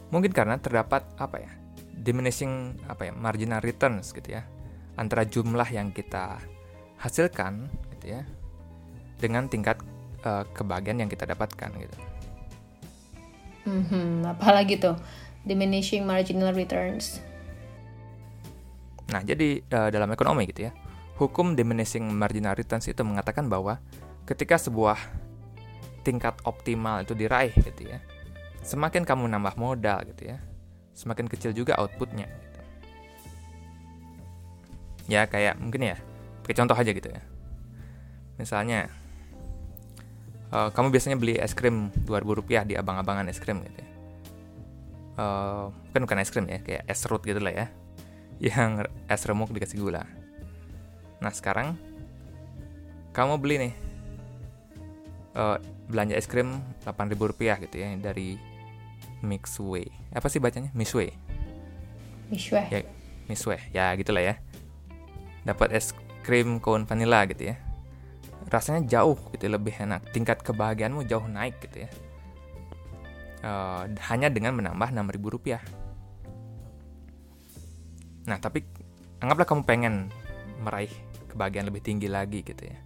Mungkin 0.08 0.32
karena 0.32 0.56
terdapat 0.56 1.04
apa 1.20 1.36
ya? 1.36 1.58
diminishing 1.98 2.78
apa 2.86 3.10
ya 3.10 3.12
marginal 3.12 3.60
returns 3.60 4.14
gitu 4.14 4.38
ya 4.38 4.46
antara 4.98 5.22
jumlah 5.22 5.70
yang 5.70 5.94
kita 5.94 6.42
hasilkan 6.98 7.70
gitu 7.96 8.18
ya 8.18 8.26
dengan 9.22 9.46
tingkat 9.46 9.78
uh, 10.26 10.42
kebahagiaan 10.50 11.06
yang 11.06 11.10
kita 11.10 11.26
dapatkan 11.26 11.70
gitu. 11.78 11.98
Hmm, 13.68 14.24
apalagi 14.26 14.80
tuh 14.80 14.98
diminishing 15.46 16.02
marginal 16.02 16.50
returns. 16.50 17.22
Nah, 19.08 19.22
jadi 19.24 19.62
uh, 19.72 19.88
dalam 19.88 20.10
ekonomi 20.12 20.48
gitu 20.50 20.68
ya, 20.68 20.72
hukum 21.16 21.54
diminishing 21.54 22.04
marginal 22.10 22.58
returns 22.58 22.90
itu 22.90 23.00
mengatakan 23.06 23.46
bahwa 23.46 23.80
ketika 24.26 24.58
sebuah 24.60 24.98
tingkat 26.02 26.36
optimal 26.44 27.04
itu 27.04 27.12
diraih 27.12 27.52
gitu 27.52 27.88
ya, 27.88 28.00
semakin 28.64 29.04
kamu 29.04 29.28
nambah 29.28 29.56
modal 29.56 30.04
gitu 30.12 30.32
ya, 30.32 30.40
semakin 30.96 31.28
kecil 31.28 31.52
juga 31.52 31.76
outputnya 31.76 32.47
ya 35.08 35.24
kayak 35.24 35.56
mungkin 35.56 35.96
ya 35.96 35.96
pakai 36.44 36.54
contoh 36.54 36.76
aja 36.76 36.92
gitu 36.92 37.08
ya. 37.08 37.20
Misalnya 38.36 38.92
uh, 40.52 40.68
kamu 40.70 40.92
biasanya 40.92 41.16
beli 41.16 41.40
es 41.40 41.56
krim 41.56 41.90
2000 42.04 42.38
rupiah 42.38 42.62
di 42.62 42.76
abang-abangan 42.76 43.26
es 43.26 43.40
krim 43.40 43.64
gitu 43.64 43.80
ya. 43.80 43.90
Uh, 45.18 45.64
bukan 45.90 46.06
bukan 46.06 46.18
es 46.22 46.30
krim 46.30 46.46
ya 46.46 46.62
kayak 46.62 46.86
es 46.86 47.00
serut 47.00 47.24
gitu 47.24 47.40
lah 47.40 47.52
ya. 47.52 47.66
Yang 48.54 48.86
es 49.08 49.24
remuk 49.26 49.50
dikasih 49.50 49.80
gula. 49.80 50.04
Nah 51.18 51.32
sekarang 51.34 51.74
kamu 53.16 53.40
beli 53.42 53.56
nih 53.66 53.74
uh, 55.34 55.58
belanja 55.88 56.14
es 56.14 56.28
krim 56.28 56.60
8000 56.84 57.16
rupiah 57.18 57.56
gitu 57.58 57.80
ya 57.80 57.90
dari 57.98 58.38
Mixway. 59.24 59.90
Apa 60.14 60.30
sih 60.30 60.38
bacanya? 60.38 60.70
Mixway? 60.76 61.10
Mixway. 62.30 62.66
Ya 62.70 62.78
Mixway. 63.26 63.58
Ya 63.74 63.90
gitulah 63.98 64.22
ya 64.22 64.38
dapat 65.46 65.74
es 65.74 65.94
krim 66.26 66.58
cone 66.60 66.84
vanilla 66.84 67.24
gitu 67.28 67.54
ya. 67.54 67.56
Rasanya 68.48 68.84
jauh 68.88 69.18
gitu 69.32 69.48
ya, 69.48 69.52
lebih 69.56 69.74
enak. 69.76 70.08
Tingkat 70.12 70.40
kebahagiaanmu 70.40 71.04
jauh 71.04 71.24
naik 71.28 71.60
gitu 71.64 71.84
ya. 71.84 71.90
Uh, 73.38 73.86
hanya 74.10 74.32
dengan 74.32 74.56
menambah 74.56 74.90
6000 74.90 75.34
rupiah. 75.34 75.62
Nah 78.26 78.36
tapi 78.40 78.66
anggaplah 79.22 79.46
kamu 79.46 79.62
pengen 79.64 79.94
meraih 80.60 80.90
kebahagiaan 81.30 81.70
lebih 81.70 81.82
tinggi 81.84 82.08
lagi 82.10 82.42
gitu 82.42 82.66
ya. 82.66 82.78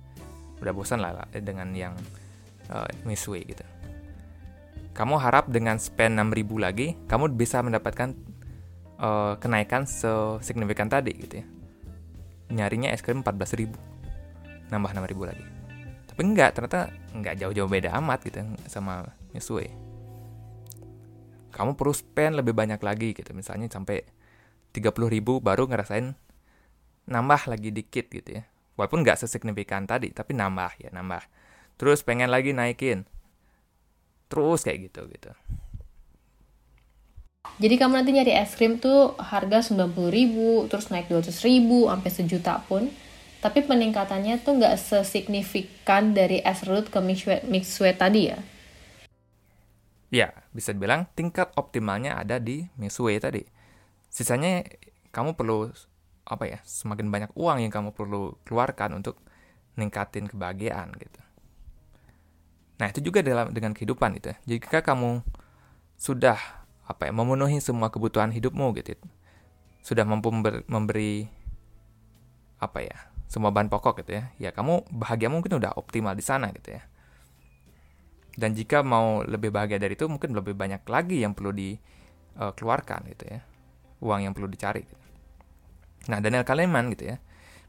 Udah 0.63 0.71
bosan 0.71 1.03
lah, 1.03 1.27
dengan 1.35 1.73
yang 1.75 1.95
uh, 2.71 2.87
misway 3.03 3.43
gitu. 3.43 3.65
Kamu 4.93 5.17
harap 5.17 5.49
dengan 5.49 5.81
spend 5.81 6.21
6000 6.21 6.53
lagi 6.61 6.95
kamu 7.09 7.33
bisa 7.33 7.65
mendapatkan 7.65 8.13
uh, 9.01 9.35
kenaikan 9.41 9.89
sesignifikan 9.89 10.93
tadi 10.93 11.17
gitu 11.17 11.41
ya 11.41 11.47
nyarinya 12.53 12.93
es 12.93 13.01
krim 13.01 13.25
14 13.25 13.57
ribu. 13.57 13.81
Nambah 14.69 14.93
6 14.93 15.11
ribu 15.11 15.25
lagi. 15.25 15.45
Tapi 16.13 16.21
enggak 16.21 16.53
ternyata 16.55 16.93
enggak 17.17 17.41
jauh-jauh 17.41 17.69
beda 17.73 17.97
amat 17.97 18.21
gitu 18.29 18.45
sama 18.69 19.09
Misue 19.33 19.73
kamu 21.53 21.77
perlu 21.77 21.93
spend 21.93 22.41
lebih 22.41 22.57
banyak 22.57 22.81
lagi 22.81 23.13
gitu. 23.13 23.31
Misalnya 23.37 23.69
sampai 23.69 24.03
30 24.73 25.13
ribu 25.13 25.39
baru 25.39 25.69
ngerasain 25.69 26.17
nambah 27.07 27.53
lagi 27.53 27.71
dikit 27.71 28.09
gitu 28.09 28.41
ya. 28.41 28.43
Walaupun 28.81 29.05
nggak 29.05 29.21
sesignifikan 29.21 29.85
tadi 29.85 30.11
tapi 30.11 30.33
nambah 30.33 30.81
ya 30.81 30.89
nambah. 30.91 31.23
Terus 31.77 32.01
pengen 32.03 32.33
lagi 32.33 32.57
naikin. 32.57 33.05
Terus 34.33 34.65
kayak 34.65 34.89
gitu 34.89 35.05
gitu 35.13 35.31
Jadi 37.63 37.79
kamu 37.79 37.95
nanti 37.95 38.11
nyari 38.11 38.35
es 38.35 38.59
krim 38.59 38.83
tuh 38.83 39.15
harga 39.23 39.63
90 39.63 40.11
ribu, 40.11 40.67
terus 40.67 40.91
naik 40.91 41.07
200 41.07 41.31
ribu, 41.47 41.87
sampai 41.87 42.11
sejuta 42.11 42.59
pun. 42.67 42.91
Tapi 43.43 43.67
peningkatannya 43.67 44.43
tuh 44.43 44.59
nggak 44.59 44.79
sesignifikan 44.79 46.15
dari 46.15 46.43
es 46.43 46.63
root 46.67 46.91
ke 46.91 46.99
mix 47.03 47.27
sweet 47.71 47.99
tadi 47.99 48.31
ya. 48.35 48.39
Ya, 50.13 50.29
bisa 50.55 50.71
dibilang 50.71 51.11
tingkat 51.19 51.51
optimalnya 51.59 52.19
ada 52.19 52.39
di 52.39 52.69
mixed 52.79 53.03
tadi. 53.23 53.43
Sisanya 54.13 54.63
kamu 55.11 55.35
perlu 55.35 55.73
apa 56.23 56.45
ya 56.47 56.59
semakin 56.63 57.11
banyak 57.11 57.31
uang 57.35 57.59
yang 57.67 57.73
kamu 57.75 57.91
perlu 57.97 58.39
keluarkan 58.47 59.03
untuk 59.03 59.19
ningkatin 59.75 60.31
kebahagiaan 60.31 60.95
gitu. 60.95 61.21
Nah 62.79 62.87
itu 62.93 63.01
juga 63.03 63.25
dalam 63.25 63.51
dengan 63.51 63.75
kehidupan 63.75 64.21
itu. 64.21 64.31
Ya. 64.31 64.37
Jika 64.47 64.85
kamu 64.85 65.25
sudah 65.99 66.62
apa 66.87 67.09
ya 67.09 67.13
memenuhi 67.15 67.63
semua 67.63 67.89
kebutuhan 67.89 68.35
hidupmu 68.35 68.75
gitu, 68.79 68.99
sudah 69.83 70.03
mampu 70.07 70.31
memberi 70.67 71.31
apa 72.63 72.79
ya 72.83 72.99
semua 73.27 73.49
bahan 73.49 73.73
pokok 73.73 74.05
gitu 74.05 74.21
ya, 74.21 74.29
ya 74.37 74.51
kamu 74.53 74.85
bahagia 74.93 75.33
mungkin 75.33 75.57
udah 75.57 75.73
optimal 75.81 76.13
di 76.13 76.21
sana 76.21 76.53
gitu 76.53 76.77
ya. 76.77 76.85
Dan 78.37 78.53
jika 78.53 78.85
mau 78.85 79.25
lebih 79.25 79.49
bahagia 79.49 79.81
dari 79.81 79.97
itu 79.97 80.05
mungkin 80.05 80.37
lebih 80.37 80.53
banyak 80.53 80.85
lagi 80.85 81.25
yang 81.25 81.33
perlu 81.33 81.53
dikeluarkan 81.53 83.01
uh, 83.05 83.09
gitu 83.13 83.25
ya, 83.29 83.41
uang 84.05 84.21
yang 84.29 84.33
perlu 84.37 84.49
dicari. 84.53 84.85
Gitu. 84.85 84.97
Nah, 86.13 86.21
Daniel 86.21 86.45
Kahneman 86.45 86.93
gitu 86.93 87.13
ya, 87.13 87.17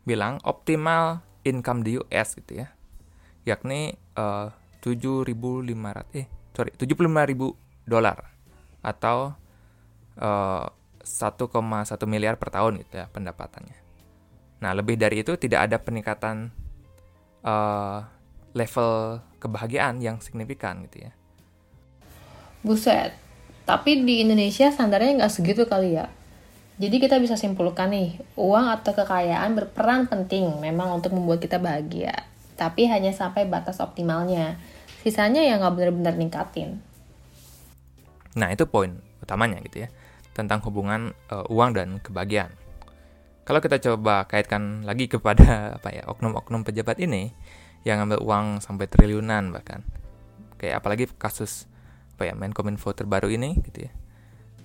bilang 0.03 0.39
optimal 0.43 1.23
income 1.47 1.83
di 1.83 1.95
US 1.99 2.35
gitu 2.35 2.63
ya, 2.63 2.71
yakni 3.47 3.95
uh, 4.15 4.51
7.500 4.83 6.11
eh 6.11 6.27
sorry 6.51 6.71
75.000 6.75 7.87
dolar 7.87 8.32
atau 8.83 9.33
uh, 10.19 10.67
eh, 10.67 10.67
1,1 11.03 11.49
miliar 12.07 12.35
per 12.39 12.51
tahun 12.51 12.83
gitu 12.83 12.99
ya 12.99 13.07
pendapatannya. 13.11 13.77
Nah, 14.63 14.71
lebih 14.71 14.95
dari 14.95 15.19
itu 15.23 15.35
tidak 15.35 15.67
ada 15.67 15.77
peningkatan 15.79 16.51
uh, 17.43 17.99
level 18.55 19.19
kebahagiaan 19.43 19.99
yang 19.99 20.23
signifikan 20.23 20.87
gitu 20.87 21.09
ya. 21.09 21.11
Buset, 22.63 23.11
tapi 23.67 24.07
di 24.07 24.23
Indonesia 24.23 24.71
standarnya 24.71 25.19
nggak 25.19 25.33
segitu 25.33 25.67
kali 25.67 25.99
ya. 25.99 26.07
Jadi 26.79 26.95
kita 27.03 27.19
bisa 27.19 27.35
simpulkan 27.35 27.91
nih, 27.91 28.17
uang 28.39 28.65
atau 28.71 28.95
kekayaan 28.95 29.51
berperan 29.53 30.07
penting 30.07 30.47
memang 30.63 30.95
untuk 30.95 31.11
membuat 31.11 31.43
kita 31.43 31.59
bahagia. 31.59 32.23
Tapi 32.55 32.87
hanya 32.87 33.11
sampai 33.11 33.43
batas 33.45 33.83
optimalnya. 33.83 34.55
Sisanya 35.03 35.43
ya 35.43 35.59
nggak 35.59 35.75
benar-benar 35.75 36.15
ningkatin. 36.15 36.92
Nah 38.39 38.49
itu 38.53 38.65
poin 38.69 38.99
utamanya 39.21 39.59
gitu 39.65 39.85
ya. 39.85 39.89
Tentang 40.33 40.61
hubungan 40.65 41.13
uh, 41.29 41.45
uang 41.49 41.77
dan 41.77 42.01
kebahagiaan. 42.01 42.53
Kalau 43.43 43.59
kita 43.59 43.77
coba 43.79 44.25
kaitkan 44.25 44.87
lagi 44.87 45.11
kepada 45.11 45.45
apa 45.77 45.89
ya 45.91 46.03
oknum-oknum 46.09 46.63
pejabat 46.63 46.97
ini 47.01 47.33
yang 47.83 47.99
ngambil 48.03 48.19
uang 48.23 48.45
sampai 48.63 48.87
triliunan 48.89 49.53
bahkan. 49.53 49.83
Kayak 50.57 50.79
apalagi 50.79 51.05
kasus 51.19 51.67
apa 52.13 52.29
ya 52.29 52.33
Menkominfo 52.37 52.93
terbaru 52.95 53.27
ini 53.27 53.57
gitu 53.65 53.89
ya 53.89 53.91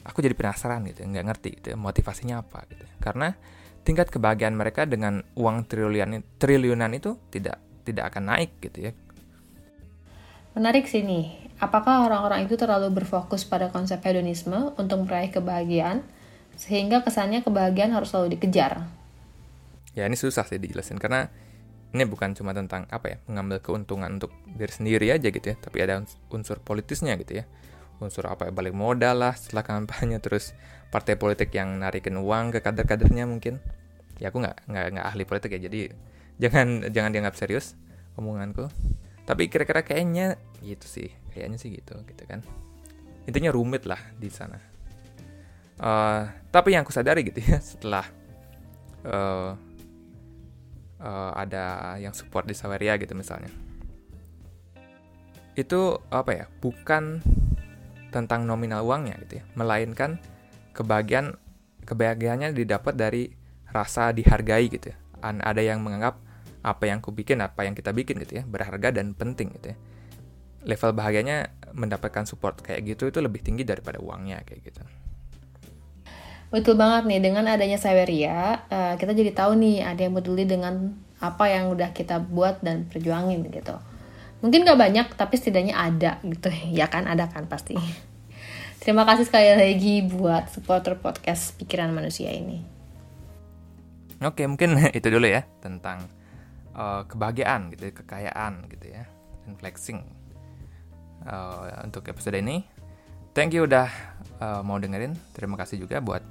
aku 0.09 0.25
jadi 0.25 0.33
penasaran 0.33 0.89
gitu 0.89 1.05
nggak 1.05 1.27
ngerti 1.29 1.49
gitu 1.61 1.77
motivasinya 1.77 2.41
apa 2.41 2.65
gitu 2.73 2.85
karena 3.01 3.37
tingkat 3.85 4.09
kebahagiaan 4.09 4.57
mereka 4.57 4.89
dengan 4.89 5.21
uang 5.37 5.69
triliunan 5.69 6.25
triliunan 6.41 6.93
itu 6.97 7.17
tidak 7.29 7.61
tidak 7.85 8.13
akan 8.13 8.37
naik 8.37 8.57
gitu 8.61 8.89
ya 8.89 8.93
menarik 10.57 10.89
sih 10.89 11.05
nih 11.05 11.48
apakah 11.59 12.07
orang-orang 12.07 12.47
itu 12.47 12.55
terlalu 12.55 12.91
berfokus 12.91 13.43
pada 13.43 13.71
konsep 13.71 13.99
hedonisme 14.03 14.75
untuk 14.79 15.05
meraih 15.07 15.31
kebahagiaan 15.31 16.07
sehingga 16.59 17.03
kesannya 17.07 17.43
kebahagiaan 17.43 17.95
harus 17.95 18.11
selalu 18.15 18.39
dikejar? 18.39 18.87
Ya 19.95 20.07
ini 20.07 20.15
susah 20.15 20.47
sih 20.47 20.59
dijelasin 20.59 20.99
karena 20.99 21.31
ini 21.91 22.05
bukan 22.07 22.35
cuma 22.35 22.55
tentang 22.55 22.87
apa 22.91 23.07
ya 23.15 23.17
mengambil 23.27 23.59
keuntungan 23.59 24.21
untuk 24.21 24.31
diri 24.47 24.71
sendiri 24.71 25.07
aja 25.11 25.29
gitu 25.31 25.47
ya 25.47 25.57
tapi 25.59 25.83
ada 25.83 26.03
unsur 26.31 26.63
politisnya 26.63 27.19
gitu 27.19 27.43
ya. 27.43 27.45
Unsur 27.99 28.31
apa 28.31 28.47
ya 28.47 28.53
balik 28.55 28.79
modal 28.79 29.19
lah 29.19 29.35
setelah 29.35 29.67
kampanye 29.67 30.23
terus 30.25 30.55
partai 30.95 31.19
politik 31.19 31.51
yang 31.51 31.83
narikin 31.83 32.15
uang 32.19 32.55
ke 32.55 32.63
kader-kadernya 32.63 33.27
mungkin. 33.27 33.59
Ya 34.23 34.31
aku 34.31 34.43
nggak 34.43 34.67
ahli 35.03 35.23
politik 35.27 35.55
ya 35.55 35.63
jadi 35.63 35.95
jangan 36.39 36.91
jangan 36.95 37.11
dianggap 37.11 37.35
serius 37.35 37.75
omonganku 38.19 38.71
tapi 39.29 39.53
kira-kira 39.53 39.85
kayaknya 39.85 40.41
gitu 40.65 40.89
sih 40.89 41.13
kayaknya 41.37 41.61
sih 41.61 41.69
gitu 41.69 42.01
gitu 42.09 42.25
kan. 42.25 42.41
Intinya 43.29 43.53
rumit 43.53 43.85
lah 43.85 44.01
di 44.17 44.33
sana. 44.33 44.57
Uh, 45.77 46.25
tapi 46.49 46.73
yang 46.73 46.83
aku 46.83 46.97
sadari 46.97 47.29
gitu 47.29 47.45
ya 47.45 47.61
setelah 47.77 48.09
uh, 49.05 49.53
uh, 50.99 51.33
ada 51.37 51.95
yang 52.01 52.17
support 52.17 52.49
di 52.49 52.57
Saweria 52.57 52.97
gitu 52.97 53.13
misalnya. 53.13 53.53
Itu 55.53 56.01
apa 56.09 56.31
ya 56.33 56.45
bukan 56.65 57.21
tentang 58.09 58.49
nominal 58.49 58.81
uangnya 58.81 59.21
gitu 59.29 59.39
ya, 59.39 59.45
melainkan 59.53 60.17
kebahagiaan 60.73 61.37
kebahagiaannya 61.85 62.57
didapat 62.57 62.97
dari 62.97 63.29
rasa 63.69 64.09
dihargai 64.17 64.73
gitu 64.73 64.89
ya. 64.89 64.97
Ada 65.21 65.61
yang 65.61 65.85
menganggap 65.85 66.17
apa 66.69 66.85
yang 66.85 67.01
ku 67.01 67.17
bikin, 67.17 67.41
apa 67.41 67.65
yang 67.65 67.73
kita 67.73 67.97
bikin 67.97 68.21
gitu 68.21 68.41
ya, 68.41 68.45
berharga 68.45 68.93
dan 68.93 69.17
penting 69.17 69.57
gitu 69.57 69.73
ya. 69.73 69.77
Level 70.69 70.93
bahagianya 70.93 71.49
mendapatkan 71.73 72.29
support 72.29 72.61
kayak 72.61 72.85
gitu 72.85 73.09
itu 73.09 73.19
lebih 73.25 73.41
tinggi 73.41 73.65
daripada 73.65 73.97
uangnya 73.97 74.45
kayak 74.45 74.61
gitu. 74.69 74.85
Betul 76.53 76.77
banget 76.77 77.09
nih, 77.09 77.21
dengan 77.25 77.45
adanya 77.49 77.81
Saweria, 77.81 78.65
uh, 78.69 78.95
kita 79.01 79.13
jadi 79.17 79.33
tahu 79.33 79.57
nih 79.57 79.85
ada 79.85 80.01
yang 80.05 80.17
peduli 80.17 80.45
dengan 80.45 80.97
apa 81.19 81.51
yang 81.51 81.75
udah 81.75 81.91
kita 81.91 82.23
buat 82.23 82.63
dan 82.63 82.87
perjuangin 82.87 83.43
gitu 83.51 83.75
mungkin 84.39 84.63
gak 84.63 84.79
banyak 84.79 85.07
tapi 85.19 85.35
setidaknya 85.35 85.75
ada 85.75 86.23
gitu 86.23 86.51
ya 86.79 86.87
kan 86.87 87.11
ada 87.11 87.27
kan 87.27 87.51
pasti 87.51 87.75
terima 88.83 89.03
kasih 89.03 89.27
sekali 89.27 89.51
lagi 89.55 89.95
buat 90.07 90.51
supporter 90.55 90.95
podcast 90.99 91.59
pikiran 91.59 91.91
manusia 91.91 92.31
ini 92.31 92.63
oke 94.23 94.43
mungkin 94.47 94.79
itu 94.99 95.09
dulu 95.11 95.27
ya 95.27 95.43
tentang 95.59 96.07
uh, 96.79 97.03
kebahagiaan 97.11 97.75
gitu 97.75 97.91
ya, 97.91 97.93
kekayaan 97.93 98.53
gitu 98.71 98.87
ya 98.95 99.03
dan 99.45 99.53
flexing. 99.59 100.01
Uh, 101.27 101.67
untuk 101.83 102.07
episode 102.07 102.39
ini 102.39 102.63
thank 103.35 103.51
you 103.51 103.67
udah 103.67 103.91
uh, 104.39 104.63
mau 104.63 104.79
dengerin. 104.79 105.19
Terima 105.35 105.59
kasih 105.59 105.83
juga 105.83 105.99
buat 105.99 106.23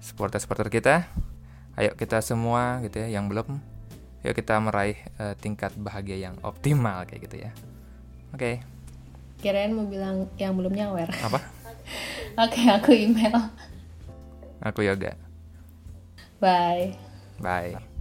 supporter 0.00 0.40
supporter 0.40 0.72
kita. 0.72 1.04
Ayo 1.76 1.92
kita 1.96 2.20
semua 2.24 2.80
gitu 2.84 3.00
ya 3.00 3.20
yang 3.20 3.28
belum 3.28 3.60
yuk 4.22 4.38
kita 4.38 4.54
meraih 4.62 4.96
uh, 5.18 5.34
tingkat 5.34 5.74
bahagia 5.74 6.30
yang 6.30 6.34
optimal 6.40 7.04
kayak 7.04 7.28
gitu 7.28 7.36
ya. 7.48 7.50
Oke. 8.32 8.40
Okay. 8.40 8.56
kirain 9.42 9.74
mau 9.74 9.82
bilang 9.90 10.30
yang 10.38 10.54
belum 10.54 10.70
nyawer 10.70 11.10
apa? 11.18 11.42
Oke 12.46 12.62
okay, 12.62 12.66
aku 12.70 12.90
email. 12.94 13.50
Aku 14.62 14.86
yoga. 14.86 15.18
Bye. 16.38 16.94
Bye 17.42 17.91